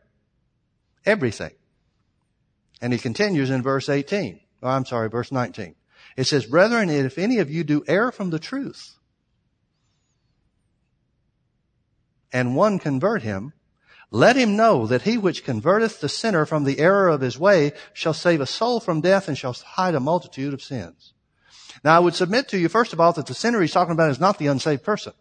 [1.05, 1.53] Everything.
[2.81, 4.41] And he continues in verse 18.
[4.65, 5.75] Oh, I'm sorry, verse 19.
[6.17, 8.95] It says, Brethren, if any of you do err from the truth,
[12.33, 13.53] and one convert him,
[14.11, 17.73] let him know that he which converteth the sinner from the error of his way
[17.93, 21.13] shall save a soul from death and shall hide a multitude of sins.
[21.83, 24.11] Now I would submit to you, first of all, that the sinner he's talking about
[24.11, 25.13] is not the unsaved person.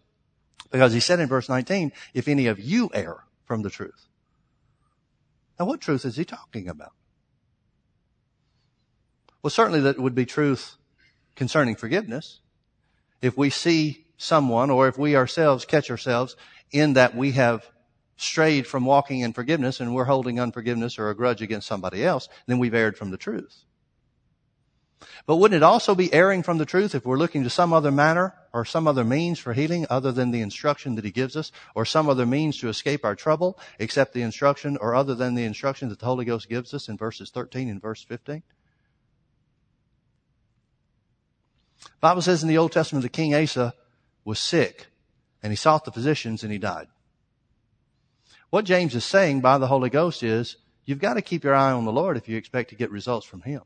[0.71, 4.07] Because he said in verse 19, if any of you err from the truth.
[5.59, 6.93] Now what truth is he talking about?
[9.43, 10.77] Well, certainly that would be truth
[11.35, 12.39] concerning forgiveness.
[13.21, 16.37] If we see someone or if we ourselves catch ourselves
[16.71, 17.69] in that we have
[18.15, 22.29] strayed from walking in forgiveness and we're holding unforgiveness or a grudge against somebody else,
[22.47, 23.65] then we've erred from the truth.
[25.25, 27.91] But wouldn't it also be erring from the truth if we're looking to some other
[27.91, 31.51] manner or some other means for healing other than the instruction that he gives us
[31.75, 35.43] or some other means to escape our trouble except the instruction or other than the
[35.43, 38.43] instruction that the Holy Ghost gives us in verses 13 and verse 15?
[42.01, 43.73] Bible says in the Old Testament that King Asa
[44.25, 44.87] was sick
[45.41, 46.87] and he sought the physicians and he died.
[48.49, 51.71] What James is saying by the Holy Ghost is you've got to keep your eye
[51.71, 53.61] on the Lord if you expect to get results from him.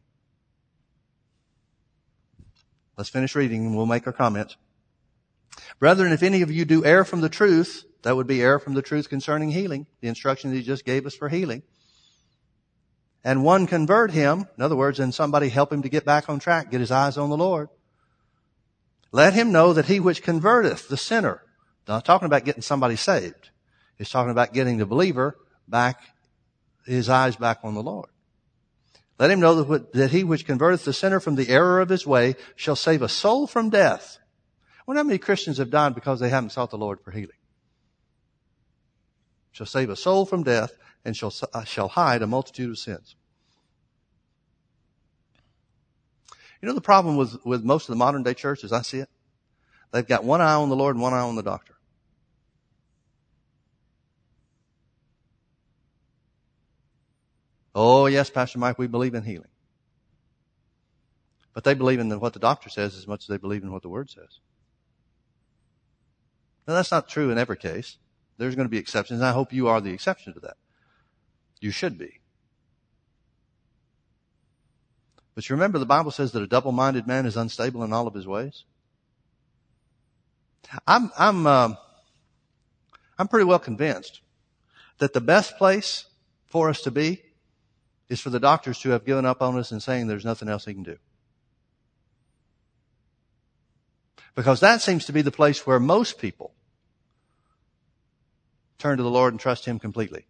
[2.98, 4.56] Let's finish reading and we'll make our comments.
[5.80, 8.74] Brethren, if any of you do err from the truth, that would be err from
[8.74, 11.64] the truth concerning healing, the instruction that he just gave us for healing.
[13.24, 16.40] And one convert him, in other words, and somebody help him to get back on
[16.40, 17.70] track, get his eyes on the Lord.
[19.12, 21.42] Let him know that he which converteth the sinner,
[21.88, 23.50] not talking about getting somebody saved.
[23.98, 26.02] He's talking about getting the believer back,
[26.86, 28.10] his eyes back on the Lord.
[29.20, 32.36] Let him know that, he which converteth the sinner from the error of his way
[32.56, 34.20] shall save a soul from death.
[34.86, 37.32] Wonder how many Christians have died because they haven't sought the Lord for healing.
[39.52, 43.16] Shall save a soul from death and shall, uh, shall hide a multitude of sins.
[46.62, 49.10] You know the problem with, with most of the modern day churches, I see it?
[49.92, 51.76] They've got one eye on the Lord and one eye on the doctor.
[57.76, 59.50] Oh, yes, Pastor Mike, we believe in healing.
[61.54, 63.84] But they believe in what the doctor says as much as they believe in what
[63.84, 64.40] the Word says.
[66.68, 67.98] Now, that's not true in every case.
[68.38, 70.58] There's going to be exceptions, and I hope you are the exception to that.
[71.60, 72.20] You should be.
[75.38, 78.16] But you remember the Bible says that a double-minded man is unstable in all of
[78.16, 78.64] his ways?
[80.88, 81.76] I'm, I'm, uh,
[83.20, 84.22] I'm pretty well convinced
[84.98, 86.06] that the best place
[86.48, 87.22] for us to be
[88.10, 90.66] is for the doctors to have given up on us and saying there's nothing else
[90.66, 90.98] he can do.
[94.34, 96.56] Because that seems to be the place where most people
[98.80, 100.26] turn to the Lord and trust Him completely.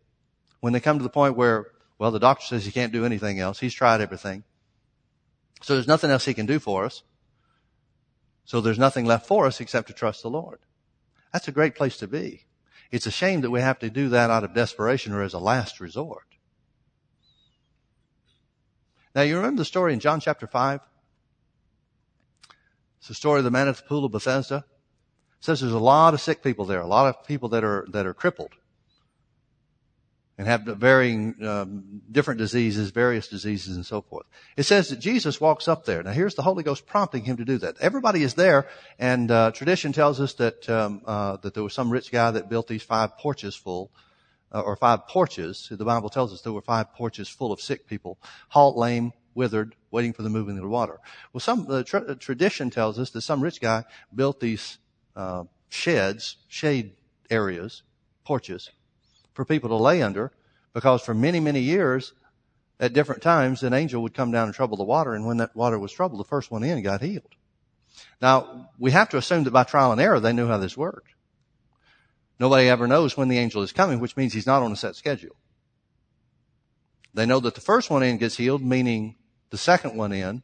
[0.59, 1.67] When they come to the point where,
[1.97, 3.57] well, the doctor says he can't do anything else.
[3.57, 4.43] He's tried everything.
[5.61, 7.03] So there's nothing else he can do for us.
[8.45, 10.59] So there's nothing left for us except to trust the Lord.
[11.33, 12.45] That's a great place to be.
[12.91, 15.39] It's a shame that we have to do that out of desperation or as a
[15.39, 16.23] last resort.
[19.13, 20.79] Now you remember the story in John chapter 5?
[22.99, 24.63] It's the story of the man at the pool of Bethesda.
[25.39, 27.85] It says there's a lot of sick people there, a lot of people that are,
[27.91, 28.53] that are crippled
[30.37, 34.27] and have varying, um, different diseases, various diseases and so forth.
[34.55, 36.03] It says that Jesus walks up there.
[36.03, 37.75] Now here's the Holy Ghost prompting him to do that.
[37.79, 38.67] Everybody is there
[38.99, 42.49] and, uh, tradition tells us that, um, uh, that there was some rich guy that
[42.49, 43.91] built these five porches full
[44.53, 45.67] uh, or five porches.
[45.71, 48.17] The Bible tells us there were five porches full of sick people,
[48.49, 50.99] halt, lame, withered, waiting for the moving of the water.
[51.33, 54.77] Well, some uh, tra- tradition tells us that some rich guy built these
[55.15, 56.95] uh, sheds, shade
[57.29, 57.83] areas,
[58.23, 58.71] porches,
[59.37, 60.31] for people to lay under,
[60.73, 62.11] because for many, many years,
[62.79, 65.55] at different times, an angel would come down and trouble the water, and when that
[65.55, 67.35] water was troubled, the first one in got healed.
[68.19, 71.13] Now, we have to assume that by trial and error, they knew how this worked.
[72.39, 74.95] Nobody ever knows when the angel is coming, which means he's not on a set
[74.95, 75.35] schedule.
[77.13, 79.17] They know that the first one in gets healed, meaning
[79.51, 80.41] the second one in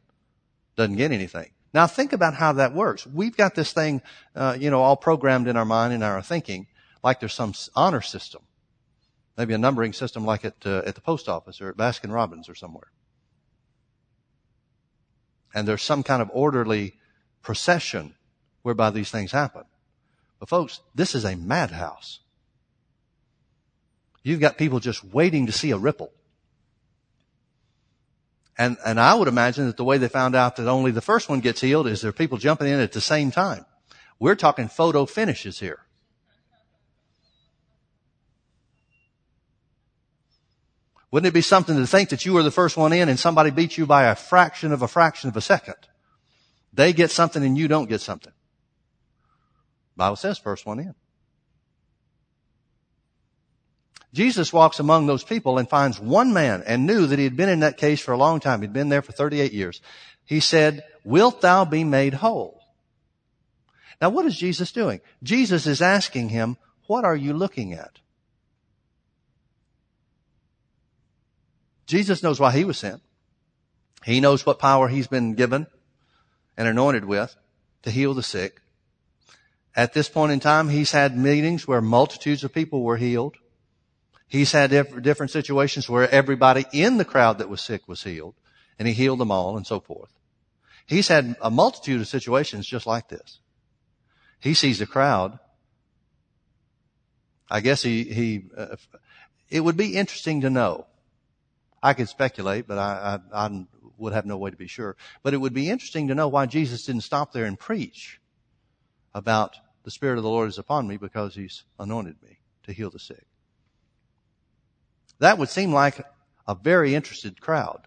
[0.76, 1.50] doesn't get anything.
[1.72, 3.04] Now think about how that works.
[3.06, 4.02] We've got this thing,
[4.36, 6.68] uh, you know, all programmed in our mind and our thinking,
[7.02, 8.42] like there's some honor system,
[9.36, 12.48] maybe a numbering system like at uh, at the post office or at Baskin Robbins
[12.48, 12.92] or somewhere,
[15.54, 16.94] and there's some kind of orderly
[17.42, 18.14] procession
[18.62, 19.64] whereby these things happen.
[20.40, 22.20] But folks, this is a madhouse.
[24.22, 26.10] You've got people just waiting to see a ripple.
[28.56, 31.28] And, and I would imagine that the way they found out that only the first
[31.28, 33.66] one gets healed is there are people jumping in at the same time.
[34.18, 35.80] We're talking photo finishes here.
[41.14, 43.52] Wouldn't it be something to think that you were the first one in and somebody
[43.52, 45.76] beat you by a fraction of a fraction of a second?
[46.72, 48.32] They get something and you don't get something.
[49.96, 50.96] Bible says first one in.
[54.12, 57.48] Jesus walks among those people and finds one man and knew that he had been
[57.48, 58.60] in that case for a long time.
[58.60, 59.80] He'd been there for 38 years.
[60.24, 62.60] He said, wilt thou be made whole?
[64.00, 65.00] Now what is Jesus doing?
[65.22, 66.56] Jesus is asking him,
[66.88, 68.00] what are you looking at?
[71.86, 73.02] Jesus knows why he was sent.
[74.04, 75.66] He knows what power he's been given
[76.56, 77.34] and anointed with
[77.82, 78.60] to heal the sick.
[79.76, 83.36] At this point in time, he's had meetings where multitudes of people were healed.
[84.28, 84.70] He's had
[85.02, 88.34] different situations where everybody in the crowd that was sick was healed,
[88.78, 90.10] and he healed them all and so forth.
[90.86, 93.40] He's had a multitude of situations just like this.
[94.38, 95.38] He sees the crowd.
[97.50, 98.76] I guess he, he, uh,
[99.50, 100.86] it would be interesting to know.
[101.84, 103.66] I could speculate, but I, I, I
[103.98, 104.96] would have no way to be sure.
[105.22, 108.20] But it would be interesting to know why Jesus didn't stop there and preach
[109.14, 112.88] about the Spirit of the Lord is upon me because He's anointed me to heal
[112.88, 113.26] the sick.
[115.18, 116.00] That would seem like
[116.48, 117.86] a very interested crowd.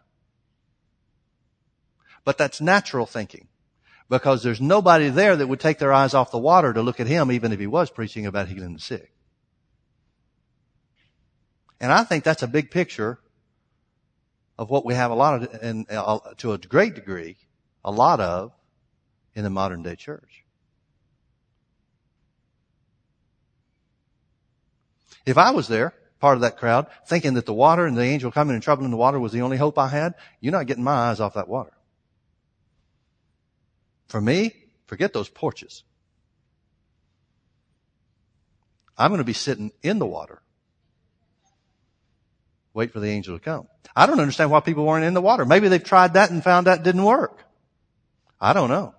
[2.23, 3.47] But that's natural thinking
[4.09, 7.07] because there's nobody there that would take their eyes off the water to look at
[7.07, 9.11] him even if he was preaching about healing the sick.
[11.79, 13.19] And I think that's a big picture
[14.57, 17.37] of what we have a lot of, uh, to a great degree,
[17.83, 18.51] a lot of
[19.35, 20.43] in the modern day church.
[25.25, 28.31] If I was there, part of that crowd, thinking that the water and the angel
[28.31, 31.09] coming and troubling the water was the only hope I had, you're not getting my
[31.09, 31.73] eyes off that water.
[34.07, 35.83] For me, forget those porches.
[38.97, 40.41] I'm going to be sitting in the water.
[42.77, 43.67] Wait for the angel to come.
[43.95, 45.45] I don't understand why people weren't in the water.
[45.45, 47.43] Maybe they've tried that and found that didn't work.
[48.39, 48.93] I don't know.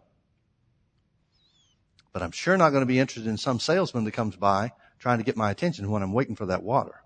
[2.13, 5.19] But I'm sure not going to be interested in some salesman that comes by trying
[5.19, 7.05] to get my attention when I'm waiting for that water.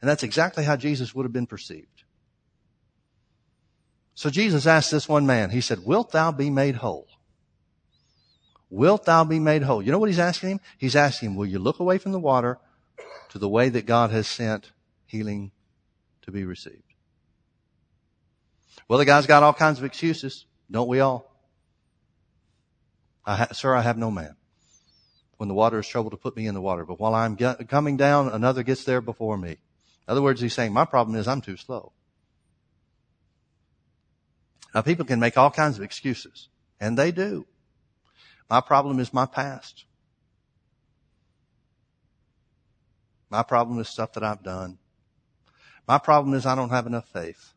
[0.00, 2.04] And that's exactly how Jesus would have been perceived.
[4.14, 7.06] So Jesus asked this one man, he said, wilt thou be made whole?
[8.70, 9.82] Wilt thou be made whole?
[9.82, 10.60] You know what he's asking him?
[10.78, 12.60] He's asking him, will you look away from the water
[13.28, 14.72] to the way that God has sent
[15.04, 15.52] healing
[16.26, 16.82] to be received?
[18.88, 20.44] Well, the guy's got all kinds of excuses.
[20.70, 21.32] Don't we all?
[23.24, 24.36] I ha- sir, I have no man.
[25.38, 27.68] When the water is troubled to put me in the water, but while I'm get-
[27.68, 29.50] coming down, another gets there before me.
[29.50, 29.58] In
[30.08, 31.92] other words, he's saying, my problem is I'm too slow.
[34.74, 36.48] Now people can make all kinds of excuses,
[36.80, 37.46] and they do.
[38.48, 39.84] My problem is my past.
[43.28, 44.78] My problem is stuff that I've done.
[45.86, 47.52] My problem is I don't have enough faith.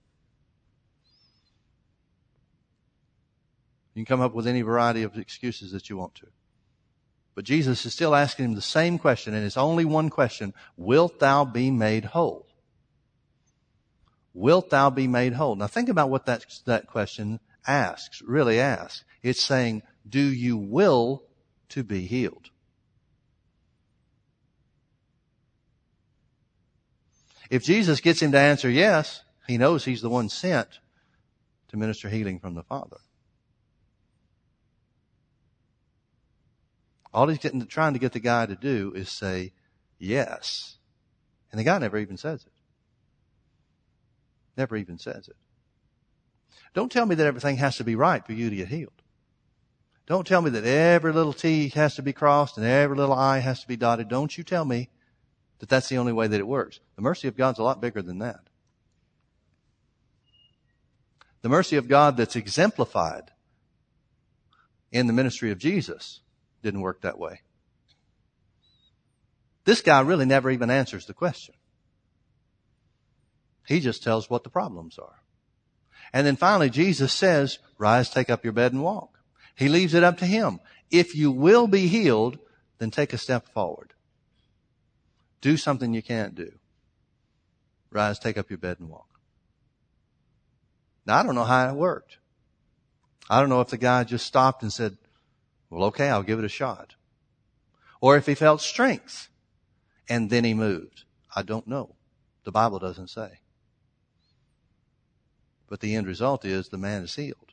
[3.93, 6.27] You can come up with any variety of excuses that you want to.
[7.35, 10.53] But Jesus is still asking him the same question, and it's only one question.
[10.77, 12.47] Wilt thou be made whole?
[14.33, 15.55] Wilt thou be made whole?
[15.55, 19.03] Now think about what that, that question asks, really asks.
[19.23, 21.23] It's saying, do you will
[21.69, 22.51] to be healed?
[27.49, 30.79] If Jesus gets him to answer yes, he knows he's the one sent
[31.69, 32.97] to minister healing from the Father.
[37.12, 39.53] All he's getting, trying to get the guy to do is say
[39.97, 40.77] yes.
[41.51, 42.51] And the guy never even says it.
[44.55, 45.35] Never even says it.
[46.75, 48.91] Don't tell me that everything has to be right for you to get healed.
[50.05, 53.39] Don't tell me that every little T has to be crossed and every little I
[53.39, 54.07] has to be dotted.
[54.07, 54.89] Don't you tell me
[55.60, 56.80] that that's the only way that it works.
[56.95, 58.39] The mercy of God's a lot bigger than that.
[61.41, 63.32] The mercy of God that's exemplified
[64.91, 66.22] in the ministry of Jesus
[66.62, 67.41] didn't work that way.
[69.66, 71.55] This guy really never even answers the question.
[73.68, 75.22] He just tells what the problems are.
[76.12, 79.20] And then finally, Jesus says, rise, take up your bed and walk.
[79.55, 80.60] He leaves it up to him.
[80.89, 82.39] If you will be healed,
[82.80, 83.93] then take a step forward.
[85.41, 86.51] Do something you can't do.
[87.91, 89.07] Rise, take up your bed and walk.
[91.05, 92.17] Now, I don't know how it worked.
[93.29, 94.97] I don't know if the guy just stopped and said,
[95.69, 96.95] well, okay, I'll give it a shot.
[98.01, 99.29] Or if he felt strength
[100.07, 101.03] and then he moved.
[101.35, 101.95] I don't know.
[102.43, 103.39] The Bible doesn't say.
[105.67, 107.49] But the end result is the man is healed.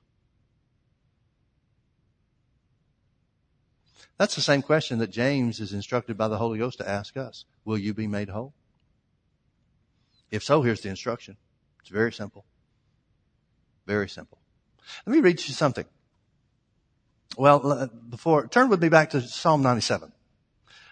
[4.19, 7.45] That's the same question that James is instructed by the Holy Ghost to ask us.
[7.65, 8.55] Will you be made whole?
[10.31, 11.37] If so, here's the instruction.
[11.81, 12.45] It's very simple.
[13.87, 14.39] Very simple.
[15.07, 15.85] Let me read you something.
[17.37, 20.13] Well, before, turn with me back to Psalm 97.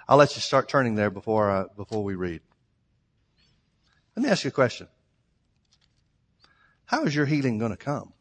[0.08, 2.42] I'll let you start turning there before, uh, before we read.
[4.14, 4.88] Let me ask you a question.
[6.86, 8.13] How is your healing going to come?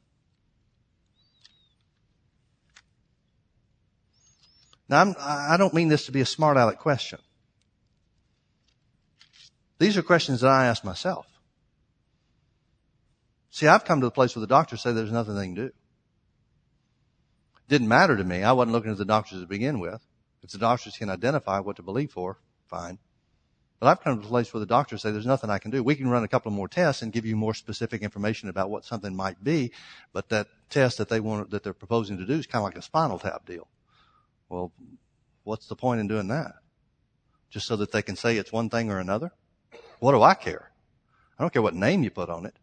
[4.90, 7.20] Now, I'm, I don't mean this to be a smart aleck question.
[9.80, 11.26] These are questions that I ask myself.
[13.50, 15.72] See, I've come to the place where the doctors say there's nothing they can do.
[17.70, 18.44] Didn't matter to me.
[18.44, 20.02] I wasn't looking at the doctors to begin with.
[20.42, 23.00] If the doctors can identify what to believe for, fine.
[23.80, 25.84] But I've come to the place where the doctors say there's nothing I can do.
[25.84, 28.86] We can run a couple more tests and give you more specific information about what
[28.86, 29.72] something might be,
[30.14, 32.78] but that test that they want, that they're proposing to do is kind of like
[32.78, 33.68] a spinal tap deal.
[34.54, 34.72] Well,
[35.44, 36.54] what's the point in doing that?
[37.50, 39.32] Just so that they can say it's one thing or another?
[40.00, 40.72] What do I care?
[41.40, 42.54] I don't care what name you put on it.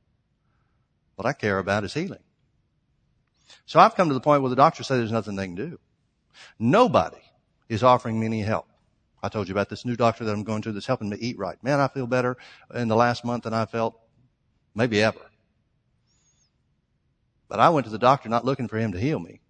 [1.17, 2.23] What I care about is healing.
[3.67, 5.81] So I've come to the point where the doctors say there's nothing they can do.
[6.61, 7.21] Nobody
[7.69, 8.69] is offering me any help.
[9.21, 11.39] I told you about this new doctor that I'm going to that's helping me eat
[11.39, 11.63] right.
[11.63, 12.37] Man, I feel better
[12.73, 13.99] in the last month than I felt
[14.77, 15.19] maybe ever.
[17.49, 19.41] But I went to the doctor not looking for him to heal me.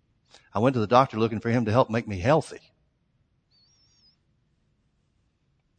[0.55, 2.61] I went to the doctor looking for him to help make me healthy.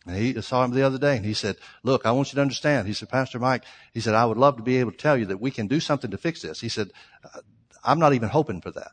[0.06, 2.42] And he saw him the other day and he said, look, I want you to
[2.42, 2.88] understand.
[2.88, 3.64] He said, Pastor Mike,
[3.94, 5.80] he said, I would love to be able to tell you that we can do
[5.80, 6.60] something to fix this.
[6.60, 6.92] He said,
[7.24, 7.42] uh,
[7.84, 8.92] I'm not even hoping for that.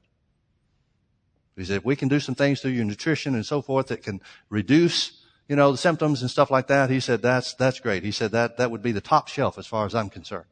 [1.56, 4.20] He said, we can do some things through your nutrition and so forth that can
[4.48, 6.90] reduce, you know, the symptoms and stuff like that.
[6.90, 8.04] He said, that's, that's great.
[8.04, 10.46] He said that, that would be the top shelf as far as I'm concerned.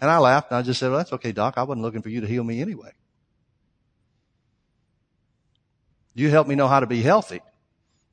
[0.00, 1.54] And I laughed and I just said, well, that's okay, doc.
[1.58, 2.92] I wasn't looking for you to heal me anyway.
[6.14, 7.40] You help me know how to be healthy.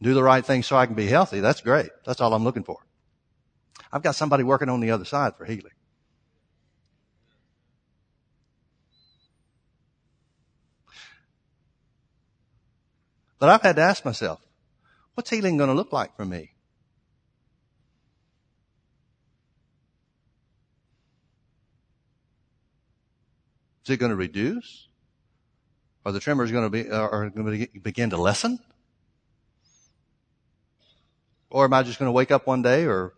[0.02, 1.42] Do the right thing so I can be healthy.
[1.42, 1.90] That's great.
[2.06, 2.78] That's all I'm looking for.
[3.92, 5.74] I've got somebody working on the other side for healing.
[13.40, 14.42] But I've had to ask myself,
[15.14, 16.52] what's healing going to look like for me?
[23.86, 24.89] Is it going to reduce?
[26.10, 28.58] Are the tremors going to be, uh, are going to begin to lessen?
[31.52, 33.14] Or am I just going to wake up one day or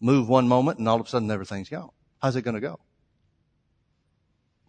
[0.00, 1.90] move one moment and all of a sudden everything's gone?
[2.22, 2.80] How's it going to go?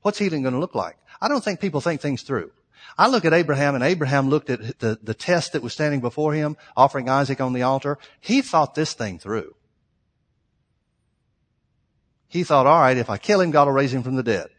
[0.02, 0.98] What's healing going to look like?
[1.22, 2.52] I don't think people think things through.
[2.98, 6.34] I look at Abraham and Abraham looked at the, the test that was standing before
[6.34, 7.98] him, offering Isaac on the altar.
[8.20, 9.56] He thought this thing through.
[12.28, 14.50] He thought, all right, if I kill him, God will raise him from the dead.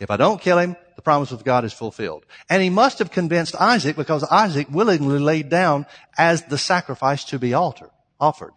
[0.00, 2.26] If I don't kill him, the promise of God is fulfilled.
[2.50, 5.86] And he must have convinced Isaac because Isaac willingly laid down
[6.18, 7.88] as the sacrifice to be altered,
[8.20, 8.52] offered.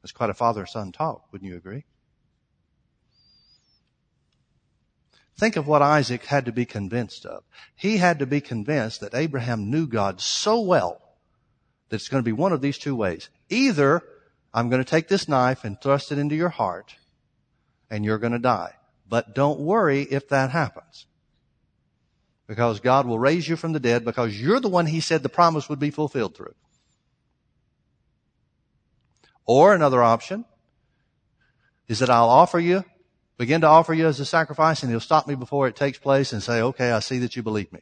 [0.00, 1.84] That's quite a father-son talk, wouldn't you agree?
[5.36, 7.44] Think of what Isaac had to be convinced of.
[7.76, 11.02] He had to be convinced that Abraham knew God so well
[11.90, 13.28] that it's going to be one of these two ways.
[13.50, 14.02] Either
[14.54, 16.94] I'm going to take this knife and thrust it into your heart
[17.90, 18.74] and you're going to die.
[19.08, 21.06] But don't worry if that happens.
[22.46, 25.28] Because God will raise you from the dead because you're the one he said the
[25.28, 26.54] promise would be fulfilled through.
[29.44, 30.44] Or another option
[31.88, 32.84] is that I'll offer you
[33.36, 36.32] begin to offer you as a sacrifice and he'll stop me before it takes place
[36.32, 37.80] and say, okay, I see that you believe me.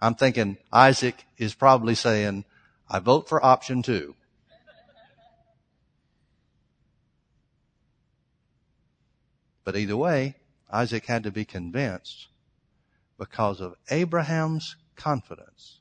[0.00, 2.44] I'm thinking Isaac is probably saying,
[2.88, 4.14] I vote for option two.
[9.68, 10.34] But either way,
[10.72, 12.28] Isaac had to be convinced
[13.18, 15.80] because of Abraham's confidence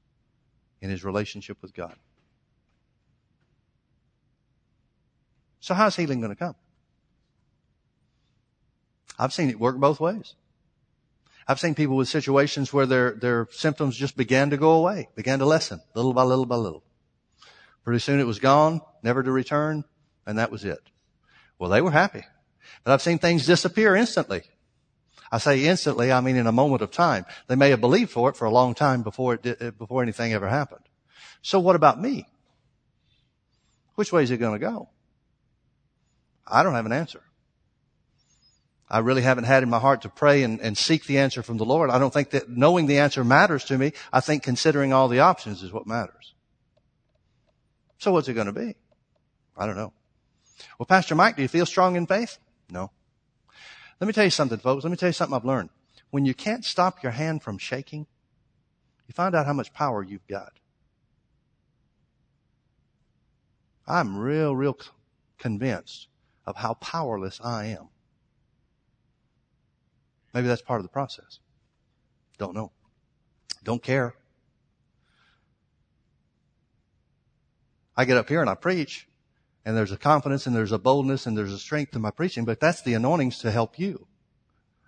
[0.81, 1.95] in his relationship with God.
[5.61, 6.55] So how's healing going to come?
[9.17, 10.35] I've seen it work both ways.
[11.47, 15.39] I've seen people with situations where their, their symptoms just began to go away, began
[15.39, 16.83] to lessen, little by little by little.
[17.85, 19.85] Pretty soon it was gone, never to return,
[20.25, 20.81] and that was it.
[21.57, 22.25] Well, they were happy.
[22.87, 24.43] But I've seen things disappear instantly.
[25.29, 27.25] I say instantly, I mean in a moment of time.
[27.47, 30.01] They may have believed for it for a long time before it did, eh, before
[30.01, 30.85] anything ever happened.
[31.41, 32.29] So what about me?
[33.95, 34.87] Which way is it going to go?
[36.47, 37.21] I don't have an answer.
[38.89, 41.57] I really haven't had in my heart to pray and, and seek the answer from
[41.57, 41.89] the Lord.
[41.89, 43.91] I don't think that knowing the answer matters to me.
[44.13, 46.35] I think considering all the options is what matters.
[47.97, 48.77] So what's it going to be?
[49.57, 49.91] I don't know.
[50.79, 52.37] Well, Pastor Mike, do you feel strong in faith?
[52.69, 52.91] No.
[53.99, 54.83] Let me tell you something, folks.
[54.83, 55.69] Let me tell you something I've learned.
[56.11, 58.07] When you can't stop your hand from shaking,
[59.07, 60.53] you find out how much power you've got.
[63.87, 64.77] I'm real, real
[65.37, 66.07] convinced
[66.45, 67.89] of how powerless I am.
[70.33, 71.39] Maybe that's part of the process.
[72.37, 72.71] Don't know.
[73.63, 74.13] Don't care.
[77.95, 79.06] I get up here and I preach,
[79.67, 82.45] and there's a confidence and there's a boldness and there's a strength in my preaching,
[82.45, 84.07] but that's the anointings to help you.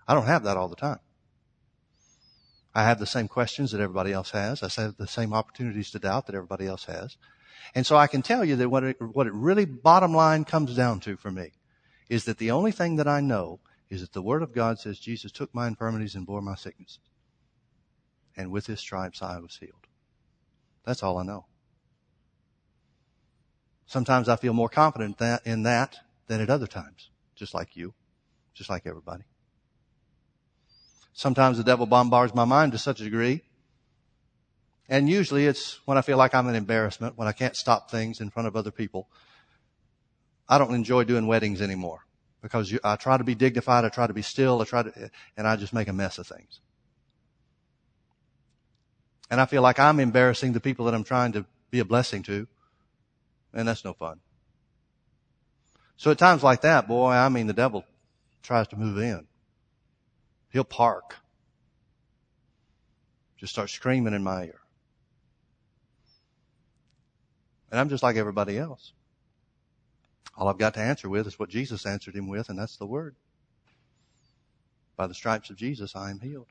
[0.08, 1.00] I don't have that all the time.
[2.74, 4.62] I have the same questions that everybody else has.
[4.62, 7.18] I have the same opportunities to doubt that everybody else has.
[7.74, 10.74] And so I can tell you that what it, what it really bottom line comes
[10.74, 11.52] down to for me
[12.08, 13.60] is that the only thing that I know
[13.90, 17.00] is that the Word of God says Jesus took my infirmities and bore my sicknesses.
[18.34, 19.88] And with His stripes I was healed.
[20.86, 21.44] That's all I know.
[23.90, 27.92] Sometimes I feel more confident that, in that than at other times, just like you,
[28.54, 29.24] just like everybody.
[31.12, 33.42] Sometimes the devil bombards my mind to such a degree.
[34.88, 38.20] And usually it's when I feel like I'm an embarrassment, when I can't stop things
[38.20, 39.08] in front of other people.
[40.48, 42.06] I don't enjoy doing weddings anymore
[42.42, 45.10] because you, I try to be dignified, I try to be still, I try to,
[45.36, 46.60] and I just make a mess of things.
[49.32, 52.22] And I feel like I'm embarrassing the people that I'm trying to be a blessing
[52.22, 52.46] to
[53.52, 54.20] and that's no fun.
[55.96, 57.84] So at times like that, boy, I mean, the devil
[58.42, 59.26] tries to move in.
[60.50, 61.16] He'll park.
[63.36, 64.60] Just start screaming in my ear.
[67.70, 68.92] And I'm just like everybody else.
[70.36, 72.86] All I've got to answer with is what Jesus answered him with, and that's the
[72.86, 73.14] word.
[74.96, 76.48] By the stripes of Jesus, I am healed.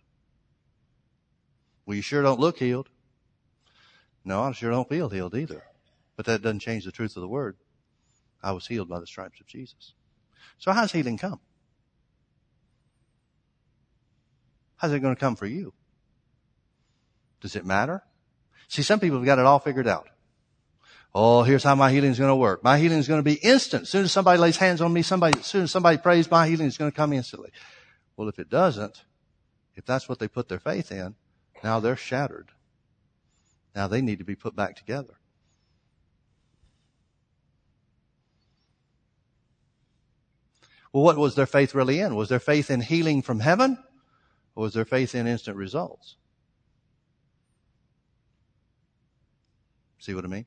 [1.85, 2.89] Well, you sure don't look healed.
[4.23, 5.63] No, I sure don't feel healed either.
[6.19, 7.55] But that doesn't change the truth of the word.
[8.43, 9.93] I was healed by the stripes of Jesus.
[10.57, 11.39] So how's healing come?
[14.75, 15.73] How's it going to come for you?
[17.39, 18.03] Does it matter?
[18.67, 20.09] See, some people have got it all figured out.
[21.15, 22.65] Oh, here's how my healing is going to work.
[22.65, 23.83] My healing is going to be instant.
[23.83, 26.49] As soon as somebody lays hands on me, somebody, as soon as somebody prays, my
[26.49, 27.51] healing is going to come instantly.
[28.17, 29.05] Well, if it doesn't,
[29.77, 31.15] if that's what they put their faith in,
[31.63, 32.49] now they're shattered.
[33.73, 35.13] Now they need to be put back together.
[40.99, 42.13] Well, what was their faith really in?
[42.17, 43.77] Was their faith in healing from heaven?
[44.53, 46.17] Or was their faith in instant results?
[49.99, 50.45] See what I mean?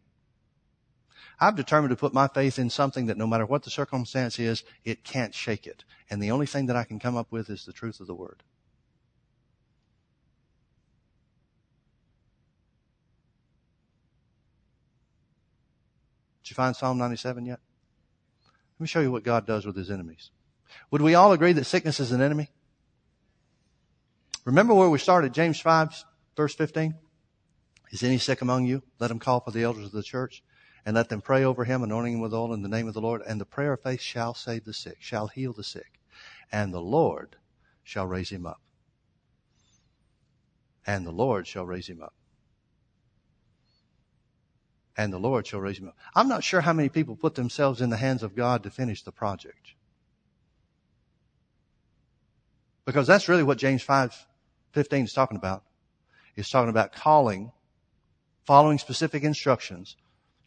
[1.41, 4.63] I've determined to put my faith in something that no matter what the circumstance is,
[4.85, 5.85] it can't shake it.
[6.11, 8.15] And the only thing that I can come up with is the truth of the
[8.15, 8.43] word.
[16.45, 17.61] Did you find Psalm 97 yet?
[18.75, 20.31] Let me show you what God does with his enemies.
[20.91, 22.51] Would we all agree that sickness is an enemy?
[24.45, 26.05] Remember where we started, James 5,
[26.37, 26.95] verse 15?
[27.91, 28.83] Is any sick among you?
[28.99, 30.43] Let him call for the elders of the church
[30.85, 33.01] and let them pray over him, anointing him with oil in the name of the
[33.01, 33.23] Lord.
[33.27, 36.01] And the prayer of faith shall save the sick, shall heal the sick,
[36.51, 37.37] and the Lord
[37.85, 38.61] shall raise him up.
[40.87, 42.15] And the Lord shall raise him up
[44.97, 45.97] and the Lord shall raise him up.
[46.15, 49.03] I'm not sure how many people put themselves in the hands of God to finish
[49.03, 49.75] the project.
[52.93, 54.27] Because that's really what James 5,
[54.73, 55.65] 15 is talking about.
[56.37, 57.51] He's talking about calling,
[58.45, 59.97] following specific instructions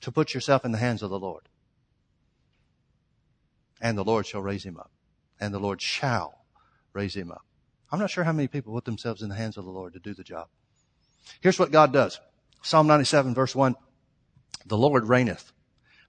[0.01, 1.49] to put yourself in the hands of the Lord.
[3.81, 4.91] And the Lord shall raise him up.
[5.39, 6.45] And the Lord shall
[6.93, 7.43] raise him up.
[7.91, 9.99] I'm not sure how many people put themselves in the hands of the Lord to
[9.99, 10.47] do the job.
[11.41, 12.19] Here's what God does.
[12.61, 13.73] Psalm 97 verse 1.
[14.67, 15.51] The Lord reigneth.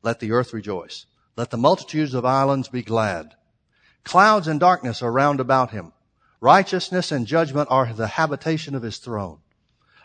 [0.02, 1.06] Let the earth rejoice.
[1.34, 3.32] Let the multitudes of islands be glad.
[4.04, 5.92] Clouds and darkness are round about him.
[6.40, 9.38] Righteousness and judgment are the habitation of his throne.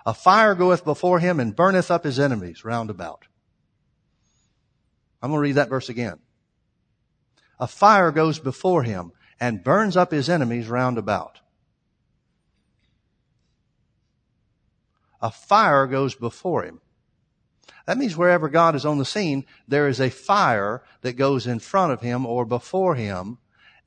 [0.06, 3.28] A fire goeth before him and burneth up his enemies round about.
[5.22, 6.20] I'm going to read that verse again.
[7.60, 11.40] A fire goes before him and burns up his enemies round about.
[15.22, 16.82] A fire goes before him.
[17.86, 21.60] That means wherever God is on the scene, there is a fire that goes in
[21.60, 23.38] front of him or before him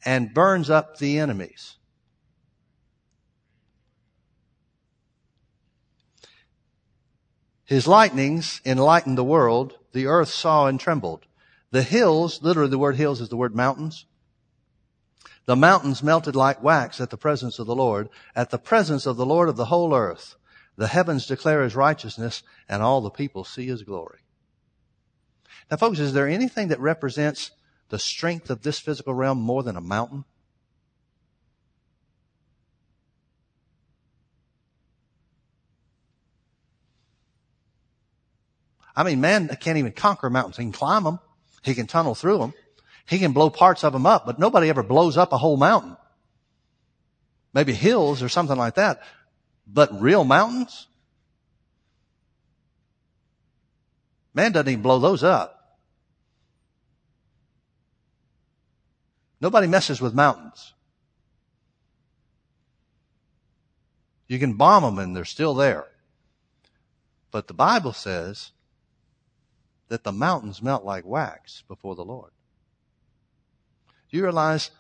[0.05, 1.79] and burns up the enemies.
[7.65, 9.79] His lightnings enlightened the world.
[9.93, 11.27] The earth saw and trembled.
[11.71, 14.07] The hills, literally the word hills is the word mountains.
[15.47, 19.17] The mountains melted like wax at the presence of the Lord, at the presence of
[19.17, 20.37] the Lord of the whole earth.
[20.77, 24.21] The heavens declare his righteousness and all the people see his glory.
[25.71, 27.51] Now folks, is there anything that represents
[27.89, 30.25] the strength of this physical realm more than a mountain?
[38.97, 40.57] I mean, man can't even conquer mountains.
[40.57, 41.19] He can climb them,
[41.63, 42.55] He can tunnel through them.
[43.07, 45.97] He can blow parts of them up, but nobody ever blows up a whole mountain.
[47.53, 49.03] Maybe hills or something like that.
[49.67, 50.87] But real mountains?
[54.33, 55.79] Man doesn't even blow those up.
[59.41, 60.73] Nobody messes with mountains.
[64.27, 65.85] You can bomb them and they're still there.
[67.31, 68.53] But the Bible says
[69.89, 72.33] that the mountains melt like wax before the Lord.
[74.11, 74.71] Do you realize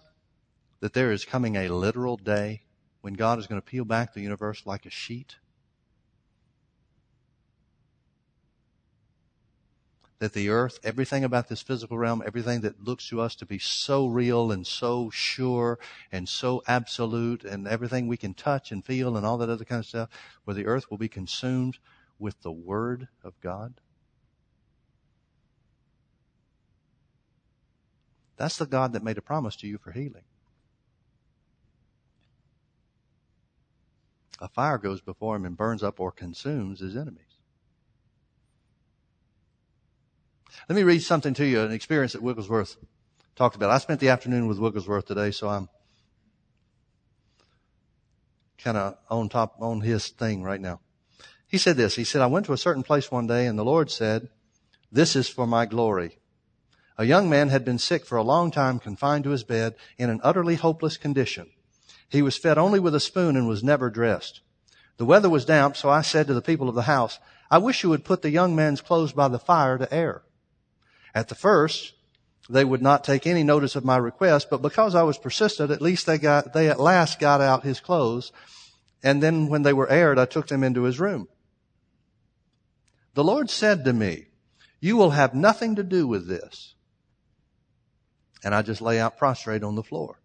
[0.81, 2.63] that there is coming a literal day
[3.01, 5.37] when God is going to peel back the universe like a sheet?
[10.21, 13.59] That the earth, everything about this physical realm, everything that looks to us to be
[13.59, 15.79] so real and so sure
[16.11, 19.81] and so absolute and everything we can touch and feel and all that other kind
[19.81, 20.09] of stuff,
[20.45, 21.79] where the earth will be consumed
[22.19, 23.75] with the Word of God?
[28.37, 30.25] That's the God that made a promise to you for healing.
[34.41, 37.21] A fire goes before him and burns up or consumes his enemies.
[40.69, 42.77] Let me read something to you, an experience that Wigglesworth
[43.37, 43.71] talked about.
[43.71, 45.69] I spent the afternoon with Wigglesworth today, so I'm
[48.59, 50.81] kind of on top, on his thing right now.
[51.47, 51.97] He said this.
[51.97, 54.29] He said, I went to a certain place one day and the Lord said,
[54.91, 56.19] this is for my glory.
[56.97, 60.11] A young man had been sick for a long time, confined to his bed in
[60.11, 61.51] an utterly hopeless condition.
[62.09, 64.41] He was fed only with a spoon and was never dressed.
[64.99, 67.19] The weather was damp, so I said to the people of the house,
[67.51, 70.23] I wish you would put the young man's clothes by the fire to air.
[71.15, 71.95] At the first,
[72.49, 75.83] they would not take any notice of my request, but because I was persistent, at
[75.83, 78.31] least they got, they at last got out his clothes.
[79.03, 81.29] And then when they were aired, I took them into his room.
[83.15, 84.27] The Lord said to me,
[84.81, 86.74] you will have nothing to do with this
[88.45, 90.21] and I just lay out prostrate on the floor.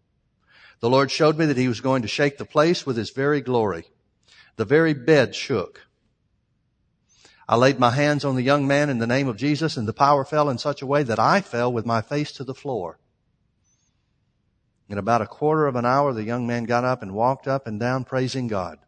[0.80, 3.40] The Lord showed me that He was going to shake the place with His very
[3.40, 3.84] glory.
[4.56, 5.86] The very bed shook.
[7.48, 9.92] I laid my hands on the young man in the name of Jesus and the
[9.92, 12.98] power fell in such a way that I fell with my face to the floor.
[14.88, 17.66] In about a quarter of an hour, the young man got up and walked up
[17.66, 18.78] and down praising God.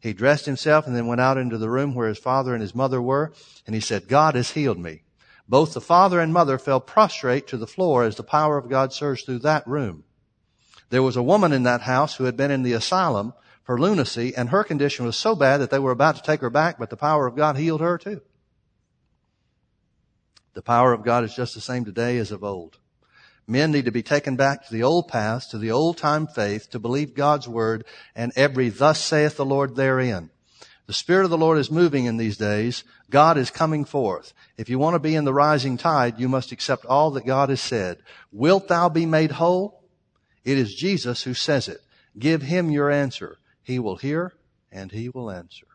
[0.00, 2.74] He dressed himself and then went out into the room where his father and his
[2.74, 3.32] mother were
[3.66, 5.02] and he said, God has healed me.
[5.48, 8.92] Both the father and mother fell prostrate to the floor as the power of God
[8.92, 10.04] surged through that room.
[10.90, 13.32] There was a woman in that house who had been in the asylum
[13.62, 16.50] for lunacy, and her condition was so bad that they were about to take her
[16.50, 18.22] back, but the power of God healed her too.
[20.54, 22.78] The power of God is just the same today as of old.
[23.46, 26.70] Men need to be taken back to the old paths, to the old time faith,
[26.70, 27.84] to believe God's word
[28.14, 30.30] and every thus saith the Lord therein.
[30.86, 32.84] The Spirit of the Lord is moving in these days.
[33.10, 34.32] God is coming forth.
[34.56, 37.48] If you want to be in the rising tide, you must accept all that God
[37.48, 37.98] has said.
[38.30, 39.82] Wilt thou be made whole?
[40.44, 41.80] It is Jesus who says it.
[42.16, 43.38] Give him your answer.
[43.64, 44.34] He will hear
[44.70, 45.66] and he will answer.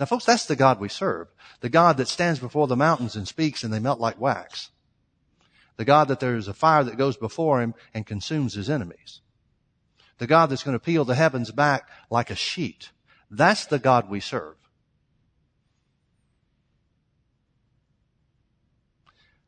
[0.00, 1.28] Now folks, that's the God we serve.
[1.60, 4.70] The God that stands before the mountains and speaks and they melt like wax.
[5.76, 9.20] The God that there is a fire that goes before him and consumes his enemies.
[10.20, 12.90] The God that's going to peel the heavens back like a sheet.
[13.30, 14.56] That's the God we serve.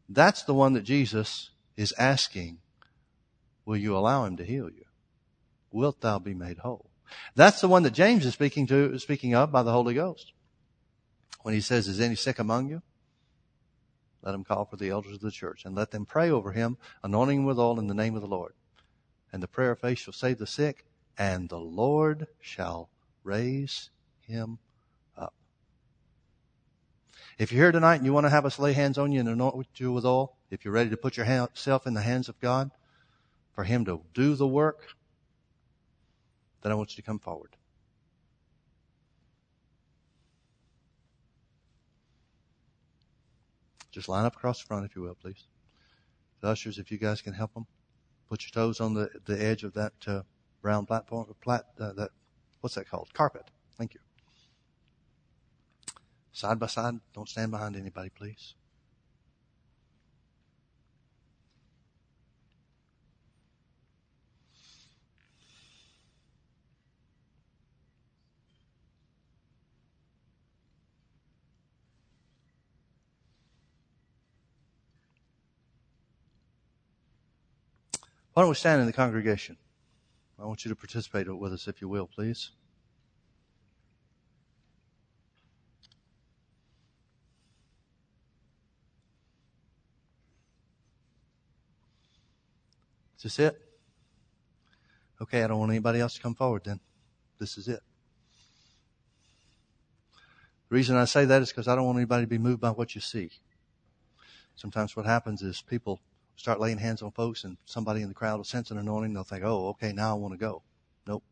[0.08, 2.56] That's the one that Jesus is asking,
[3.66, 4.86] will you allow him to heal you?
[5.70, 6.88] Wilt thou be made whole?
[7.34, 10.32] That's the one that James is speaking to, speaking of by the Holy Ghost.
[11.42, 12.80] When he says, is any sick among you?
[14.22, 16.78] Let him call for the elders of the church and let them pray over him,
[17.02, 18.54] anointing him with oil in the name of the Lord
[19.32, 20.84] and the prayer of faith shall save the sick,
[21.18, 22.90] and the Lord shall
[23.24, 24.58] raise him
[25.16, 25.34] up.
[27.38, 29.28] If you're here tonight and you want to have us lay hands on you and
[29.28, 32.70] anoint you with oil, if you're ready to put yourself in the hands of God
[33.54, 34.86] for Him to do the work,
[36.62, 37.56] then I want you to come forward.
[43.90, 45.46] Just line up across the front, if you will, please.
[46.40, 47.66] The ushers, if you guys can help them.
[48.32, 50.22] Put your toes on the, the edge of that uh,
[50.62, 52.12] brown platform, plat, uh, that
[52.62, 53.12] what's that called?
[53.12, 53.50] Carpet.
[53.76, 54.00] Thank you.
[56.32, 56.94] Side by side.
[57.12, 58.54] Don't stand behind anybody, please.
[78.32, 79.58] Why don't we stand in the congregation?
[80.38, 82.50] I want you to participate with us, if you will, please.
[93.18, 93.60] Is this it?
[95.20, 96.80] Okay, I don't want anybody else to come forward then.
[97.38, 97.80] This is it.
[100.68, 102.70] The reason I say that is because I don't want anybody to be moved by
[102.70, 103.30] what you see.
[104.56, 106.00] Sometimes what happens is people
[106.42, 109.14] start laying hands on folks and somebody in the crowd will sense an anointing.
[109.14, 110.64] They'll think, oh, okay, now I want to go.
[111.06, 111.22] Nope.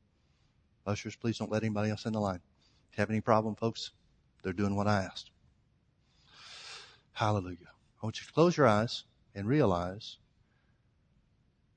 [0.87, 2.39] Ushers, please don't let anybody else in the line.
[2.93, 3.91] If you have any problem, folks,
[4.45, 5.33] they're doing what I asked.
[7.11, 7.73] Hallelujah.
[8.01, 9.03] I want you to close your eyes
[9.35, 10.19] and realize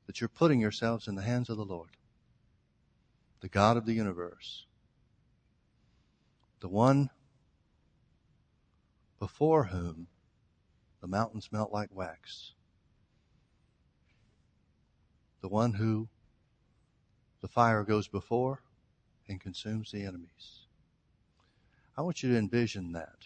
[0.06, 1.90] that you're putting yourselves in the hands of the Lord,
[3.42, 4.68] the God of the universe,
[6.60, 7.10] the one
[9.18, 10.06] before whom
[11.02, 12.54] the mountains melt like wax,
[15.44, 16.08] the one who
[17.42, 18.62] the fire goes before
[19.28, 20.62] and consumes the enemies.
[21.98, 23.18] I want you to envision that.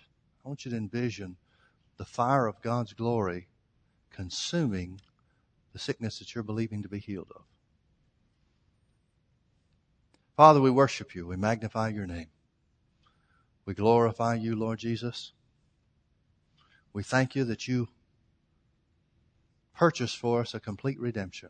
[0.43, 1.35] I want you to envision
[1.97, 3.49] the fire of God's glory
[4.09, 4.99] consuming
[5.73, 7.43] the sickness that you're believing to be healed of.
[10.35, 11.27] Father, we worship you.
[11.27, 12.29] We magnify your name.
[13.65, 15.33] We glorify you, Lord Jesus.
[16.93, 17.89] We thank you that you
[19.75, 21.49] purchased for us a complete redemption.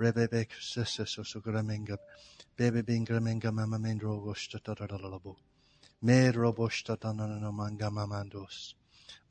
[0.00, 1.96] Rebebek sesa sosogramenga.
[2.56, 5.36] Bebe bingramenga mamamendro bosta tatalalaboy.
[6.02, 8.74] Medro bosta tanana manga mamandos.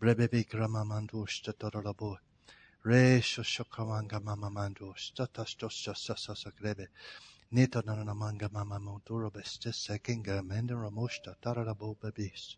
[0.02, 2.18] Rebebek ramamandos tatalalaboy.
[2.86, 6.88] Re shoshokamanga mama mando statas dosta sasa grebe.
[7.52, 12.58] Nita nana manga mama monturo bestis sekinga menda ramosta tararabo babis.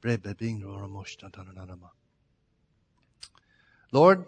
[0.00, 1.90] Brebe bingro ramosta tananama.
[3.92, 4.24] Lord,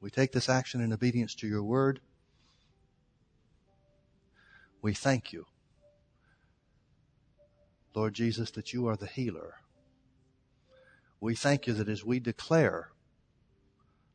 [0.00, 2.00] we take this action in obedience to your word.
[4.80, 5.46] We thank you,
[7.94, 9.56] Lord Jesus, that you are the healer.
[11.20, 12.90] We thank you that as we declare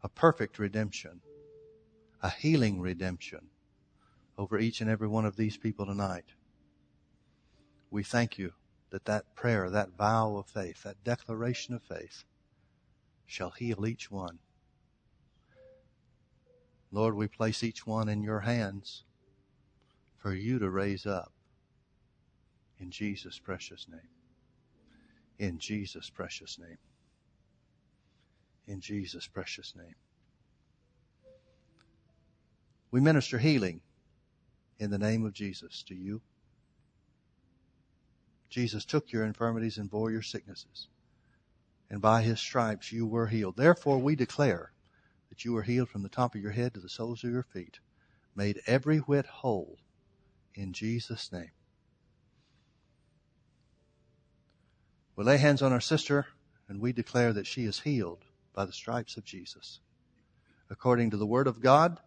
[0.01, 1.21] a perfect redemption,
[2.21, 3.49] a healing redemption
[4.37, 6.25] over each and every one of these people tonight.
[7.91, 8.53] We thank you
[8.89, 12.23] that that prayer, that vow of faith, that declaration of faith
[13.25, 14.39] shall heal each one.
[16.93, 19.03] Lord, we place each one in your hands
[20.19, 21.33] for you to raise up
[22.79, 23.99] in Jesus' precious name.
[25.37, 26.77] In Jesus' precious name
[28.67, 29.95] in Jesus' precious name.
[32.91, 33.81] We minister healing
[34.79, 36.21] in the name of Jesus to you.
[38.49, 40.87] Jesus took your infirmities and bore your sicknesses.
[41.89, 43.57] And by his stripes you were healed.
[43.57, 44.71] Therefore we declare
[45.33, 47.41] that you are healed from the top of your head to the soles of your
[47.41, 47.79] feet,
[48.35, 49.79] made every whit whole
[50.53, 51.49] in Jesus' name.
[55.15, 56.27] We lay hands on our sister
[56.69, 59.79] and we declare that she is healed by the stripes of Jesus.
[60.69, 61.99] According to the Word of God,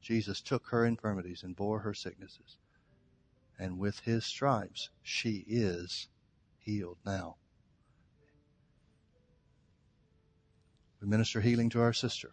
[0.00, 2.56] Jesus took her infirmities and bore her sicknesses.
[3.60, 6.08] And with his stripes, she is
[6.58, 7.36] healed now.
[11.02, 12.30] We minister healing to our sister.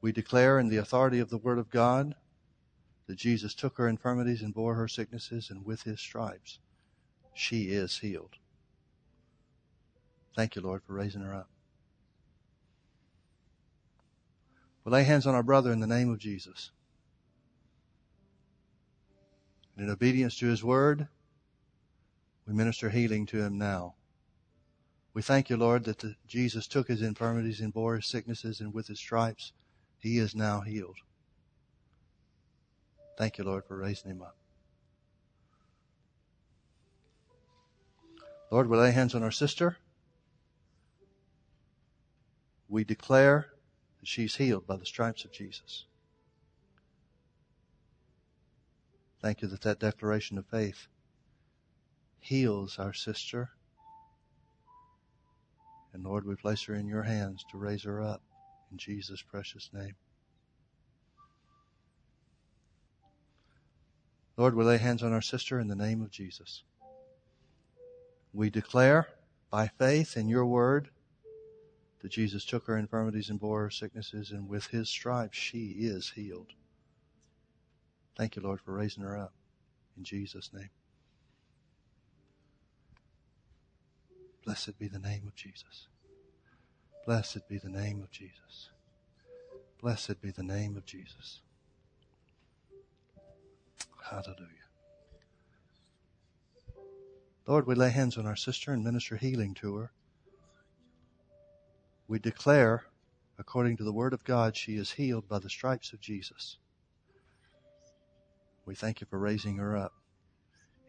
[0.00, 2.14] We declare in the authority of the Word of God
[3.08, 6.60] that Jesus took her infirmities and bore her sicknesses, and with his stripes,
[7.34, 8.36] she is healed.
[10.36, 11.48] Thank you, Lord, for raising her up.
[14.84, 16.70] We lay hands on our brother in the name of Jesus.
[19.76, 21.08] And in obedience to his word,
[22.46, 23.94] we minister healing to him now.
[25.14, 28.74] We thank you, Lord, that the, Jesus took his infirmities and bore his sicknesses, and
[28.74, 29.52] with his stripes,
[29.98, 30.98] he is now healed.
[33.16, 34.36] Thank you, Lord, for raising him up.
[38.50, 39.78] Lord, we lay hands on our sister
[42.74, 43.52] we declare
[44.00, 45.84] that she's healed by the stripes of Jesus.
[49.20, 50.88] Thank you that that declaration of faith
[52.18, 53.50] heals our sister.
[55.94, 58.20] And Lord, we place her in your hands to raise her up
[58.70, 59.94] in Jesus' precious name.
[64.36, 66.64] Lord, we lay hands on our sister in the name of Jesus.
[68.32, 69.08] We declare
[69.48, 70.88] by faith in your word
[72.02, 76.10] that Jesus took her infirmities and bore her sicknesses, and with his stripes she is
[76.10, 76.52] healed.
[78.16, 79.32] Thank you, Lord, for raising her up.
[79.96, 80.70] In Jesus' name.
[84.44, 85.88] Blessed be the name of Jesus.
[87.06, 88.70] Blessed be the name of Jesus.
[89.80, 91.40] Blessed be the name of Jesus.
[94.10, 94.48] Hallelujah.
[97.46, 99.92] Lord, we lay hands on our sister and minister healing to her.
[102.06, 102.84] We declare,
[103.38, 106.58] according to the Word of God, she is healed by the stripes of Jesus.
[108.66, 109.94] We thank you for raising her up.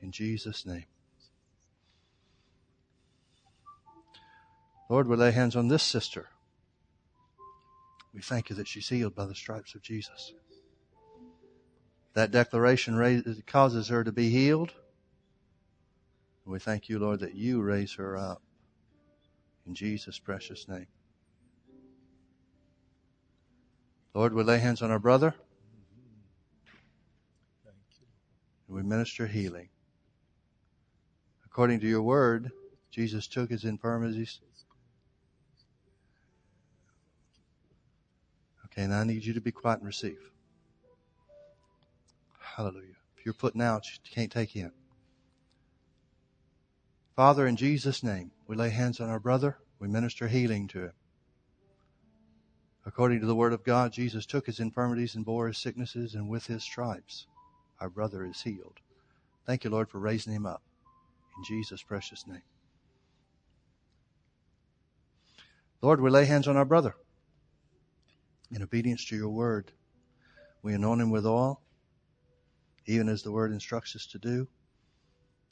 [0.02, 0.86] In Jesus' name.
[4.90, 6.30] Lord, we lay hands on this sister.
[8.14, 10.34] We thank you that she's healed by the stripes of Jesus.
[12.14, 14.74] That declaration causes her to be healed.
[16.46, 18.42] We thank you, Lord, that you raise her up.
[19.66, 20.88] In Jesus' precious name.
[24.14, 25.34] Lord, we lay hands on our brother.
[27.66, 28.06] Thank you.
[28.68, 29.70] We minister healing.
[31.46, 32.52] According to your word,
[32.92, 34.40] Jesus took his infirmities
[38.78, 40.20] Okay, I need you to be quiet and receive.
[42.40, 42.96] Hallelujah.
[43.18, 44.72] If you're putting out, you can't take in.
[47.16, 49.58] Father, in Jesus' name, we lay hands on our brother.
[49.80, 50.92] We minister healing to him.
[52.86, 56.28] According to the word of God, Jesus took his infirmities and bore his sicknesses, and
[56.30, 57.28] with his stripes,
[57.80, 58.80] our brother is healed.
[59.46, 60.62] Thank you, Lord, for raising him up.
[61.38, 62.42] In Jesus' precious name.
[65.82, 66.96] Lord, we lay hands on our brother
[68.56, 69.74] in obedience to your word.
[70.64, 71.62] We anoint him with oil,
[72.86, 74.48] even as the word instructs us to do.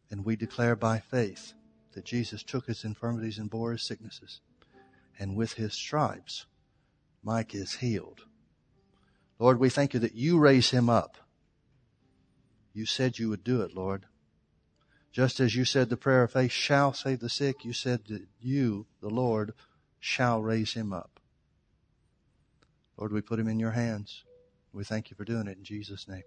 [0.09, 1.53] And we declare by faith
[1.93, 4.39] that Jesus took his infirmities and bore his sicknesses.
[5.19, 6.45] And with his stripes,
[7.21, 8.21] Mike is healed.
[9.37, 11.17] Lord, we thank you that you raise him up.
[12.73, 14.05] You said you would do it, Lord.
[15.11, 18.25] Just as you said the prayer of faith shall save the sick, you said that
[18.39, 19.53] you, the Lord,
[19.99, 21.12] shall raise him up.
[22.97, 24.23] Lord, we put him in your hands.
[24.71, 26.23] We thank you for doing it in Jesus' name.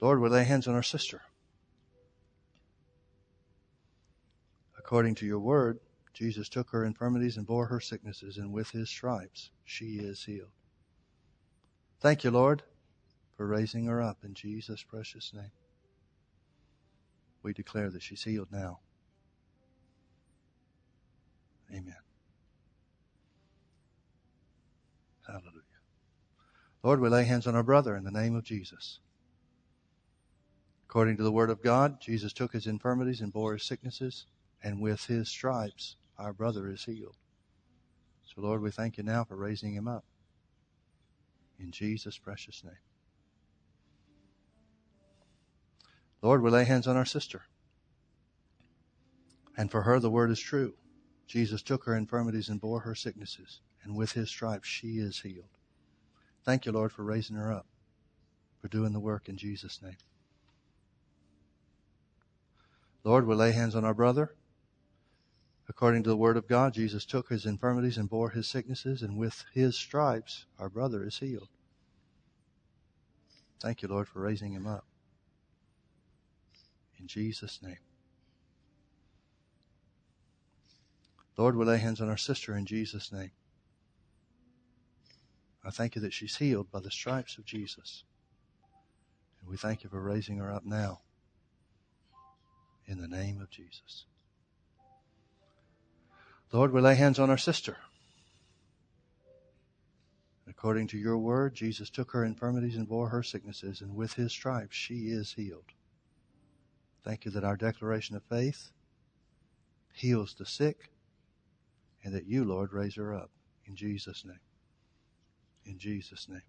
[0.00, 1.22] Lord, we lay hands on our sister.
[4.78, 5.78] According to your word,
[6.14, 10.50] Jesus took her infirmities and bore her sicknesses, and with his stripes she is healed.
[12.00, 12.62] Thank you, Lord,
[13.36, 15.52] for raising her up in Jesus' precious name.
[17.42, 18.80] We declare that she's healed now.
[21.70, 21.96] Amen.
[25.26, 25.62] Hallelujah.
[26.82, 28.98] Lord, we lay hands on our brother in the name of Jesus.
[30.88, 34.26] According to the word of God, Jesus took his infirmities and bore his sicknesses,
[34.62, 37.16] and with his stripes our brother is healed.
[38.24, 40.04] So, Lord, we thank you now for raising him up.
[41.58, 42.74] In Jesus' precious name.
[46.22, 47.42] Lord, we lay hands on our sister.
[49.56, 50.74] And for her, the word is true.
[51.30, 55.56] Jesus took her infirmities and bore her sicknesses, and with his stripes she is healed.
[56.44, 57.66] Thank you, Lord, for raising her up,
[58.60, 59.96] for doing the work in Jesus' name.
[63.04, 64.34] Lord, we lay hands on our brother.
[65.68, 69.16] According to the word of God, Jesus took his infirmities and bore his sicknesses, and
[69.16, 71.48] with his stripes our brother is healed.
[73.60, 74.84] Thank you, Lord, for raising him up.
[76.98, 77.78] In Jesus' name.
[81.36, 83.30] Lord, we lay hands on our sister in Jesus' name.
[85.64, 88.04] I thank you that she's healed by the stripes of Jesus.
[89.40, 91.00] And we thank you for raising her up now.
[92.86, 94.04] In the name of Jesus.
[96.52, 97.76] Lord, we lay hands on our sister.
[100.48, 104.32] According to your word, Jesus took her infirmities and bore her sicknesses, and with his
[104.32, 105.72] stripes she is healed.
[107.04, 108.72] Thank you that our declaration of faith
[109.92, 110.90] heals the sick,
[112.04, 113.30] and that you, Lord, raise her up.
[113.66, 114.40] In Jesus' name.
[115.64, 116.42] In Jesus' name.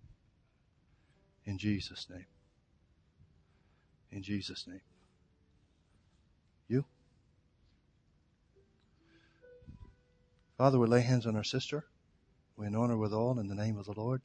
[1.46, 2.26] In Jesus' name.
[4.12, 4.82] In Jesus' name.
[6.68, 6.86] You?
[10.58, 11.86] Father, we lay hands on our sister.
[12.56, 14.22] We anoint her with oil in the name of the Lord.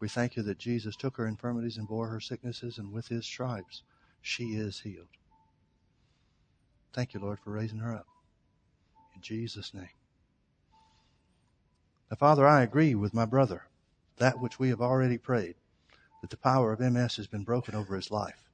[0.00, 3.24] We thank you that Jesus took her infirmities and bore her sicknesses, and with his
[3.24, 3.82] stripes
[4.20, 5.08] she is healed.
[6.92, 8.06] Thank you, Lord, for raising her up.
[9.14, 9.88] In Jesus' name.
[12.10, 13.64] Now, Father, I agree with my brother,
[14.18, 15.56] that which we have already prayed,
[16.20, 18.50] that the power of MS has been broken over his life,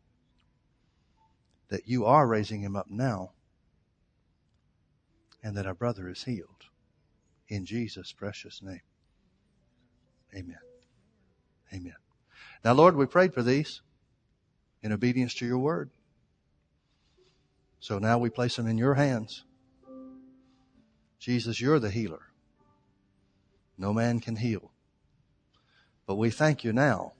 [1.68, 3.32] that you are raising him up now
[5.42, 6.66] and that our brother is healed.
[7.48, 8.82] In Jesus' precious name.
[10.34, 10.58] Amen.
[11.72, 11.96] Amen.
[12.64, 13.80] Now, Lord, we prayed for these
[14.82, 15.90] in obedience to your word.
[17.80, 19.44] So now we place them in your hands.
[21.20, 22.22] Jesus, you're the healer.
[23.76, 24.72] No man can heal.
[26.06, 27.12] But we thank you now,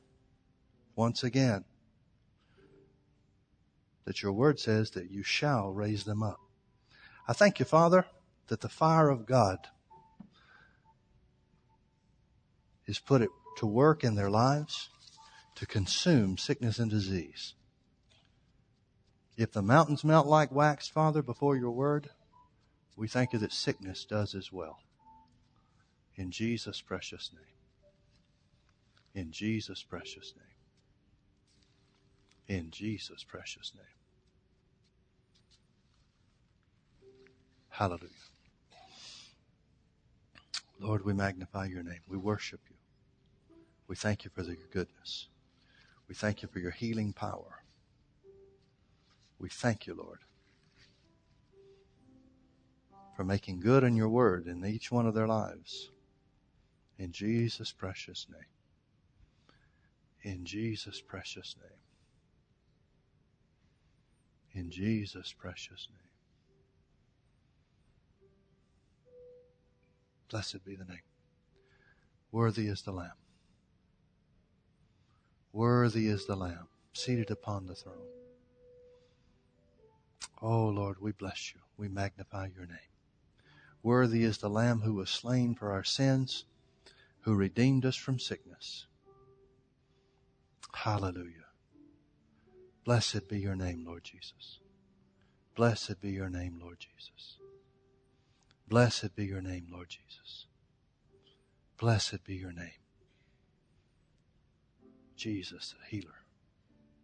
[0.97, 1.65] once again,
[4.07, 6.41] that your word says that you shall raise them up.
[7.29, 8.07] I thank you, Father,
[8.49, 9.59] that the fire of God
[12.87, 14.89] is put it to work in their lives
[15.57, 17.55] to consume sickness and disease.
[19.37, 22.09] If the mountains melt like wax, Father, before your word,
[23.01, 24.81] we thank you that sickness does as well.
[26.17, 27.43] In Jesus' precious name.
[29.15, 32.59] In Jesus' precious name.
[32.59, 33.85] In Jesus' precious name.
[37.71, 38.11] Hallelujah.
[40.79, 42.01] Lord, we magnify your name.
[42.07, 42.77] We worship you.
[43.89, 45.29] We thank you for your goodness.
[46.07, 47.63] We thank you for your healing power.
[49.39, 50.19] We thank you, Lord,
[53.21, 55.91] for making good in your word in each one of their lives.
[56.97, 58.41] In Jesus' precious name.
[60.23, 61.81] In Jesus' precious name.
[64.55, 65.99] In Jesus' precious name.
[70.31, 71.05] Blessed be the name.
[72.33, 73.19] Worthy is the Lamb.
[75.53, 77.97] Worthy is the Lamb seated upon the throne.
[80.41, 81.61] Oh Lord, we bless you.
[81.77, 82.90] We magnify your name.
[83.83, 86.45] Worthy is the Lamb who was slain for our sins,
[87.21, 88.87] who redeemed us from sickness.
[90.75, 91.47] Hallelujah.
[92.85, 94.59] Blessed be your name, Lord Jesus.
[95.55, 97.37] Blessed be your name, Lord Jesus.
[98.69, 100.47] Blessed be your name, Lord Jesus.
[101.79, 102.71] Blessed be your name.
[105.17, 106.25] Jesus, the healer.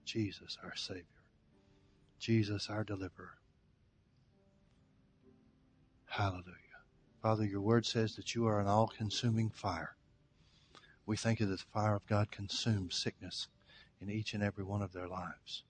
[0.04, 1.04] Jesus, our Savior.
[2.18, 3.34] Jesus, our deliverer.
[6.06, 6.65] Hallelujah.
[7.22, 9.96] Father, your word says that you are an all consuming fire.
[11.06, 13.48] We thank you that the fire of God consumes sickness
[14.00, 15.62] in each and every one of their lives.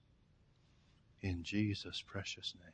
[1.21, 2.73] In Jesus' precious name.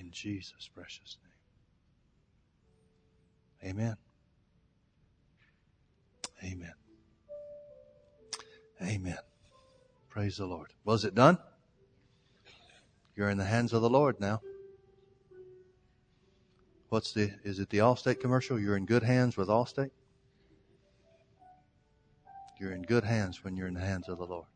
[0.00, 1.16] In Jesus' precious
[3.62, 3.70] name.
[3.70, 3.96] Amen.
[6.42, 6.74] Amen.
[8.82, 9.18] Amen.
[10.10, 10.72] Praise the Lord.
[10.84, 11.38] Was it done?
[13.16, 14.40] You're in the hands of the Lord now.
[16.94, 18.56] What's the, is it the Allstate commercial?
[18.56, 19.90] You're in good hands with Allstate?
[22.60, 24.46] You're in good hands when you're in the hands of the Lord.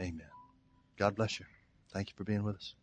[0.00, 0.26] Amen.
[0.96, 1.46] God bless you.
[1.92, 2.74] Thank you for being with us.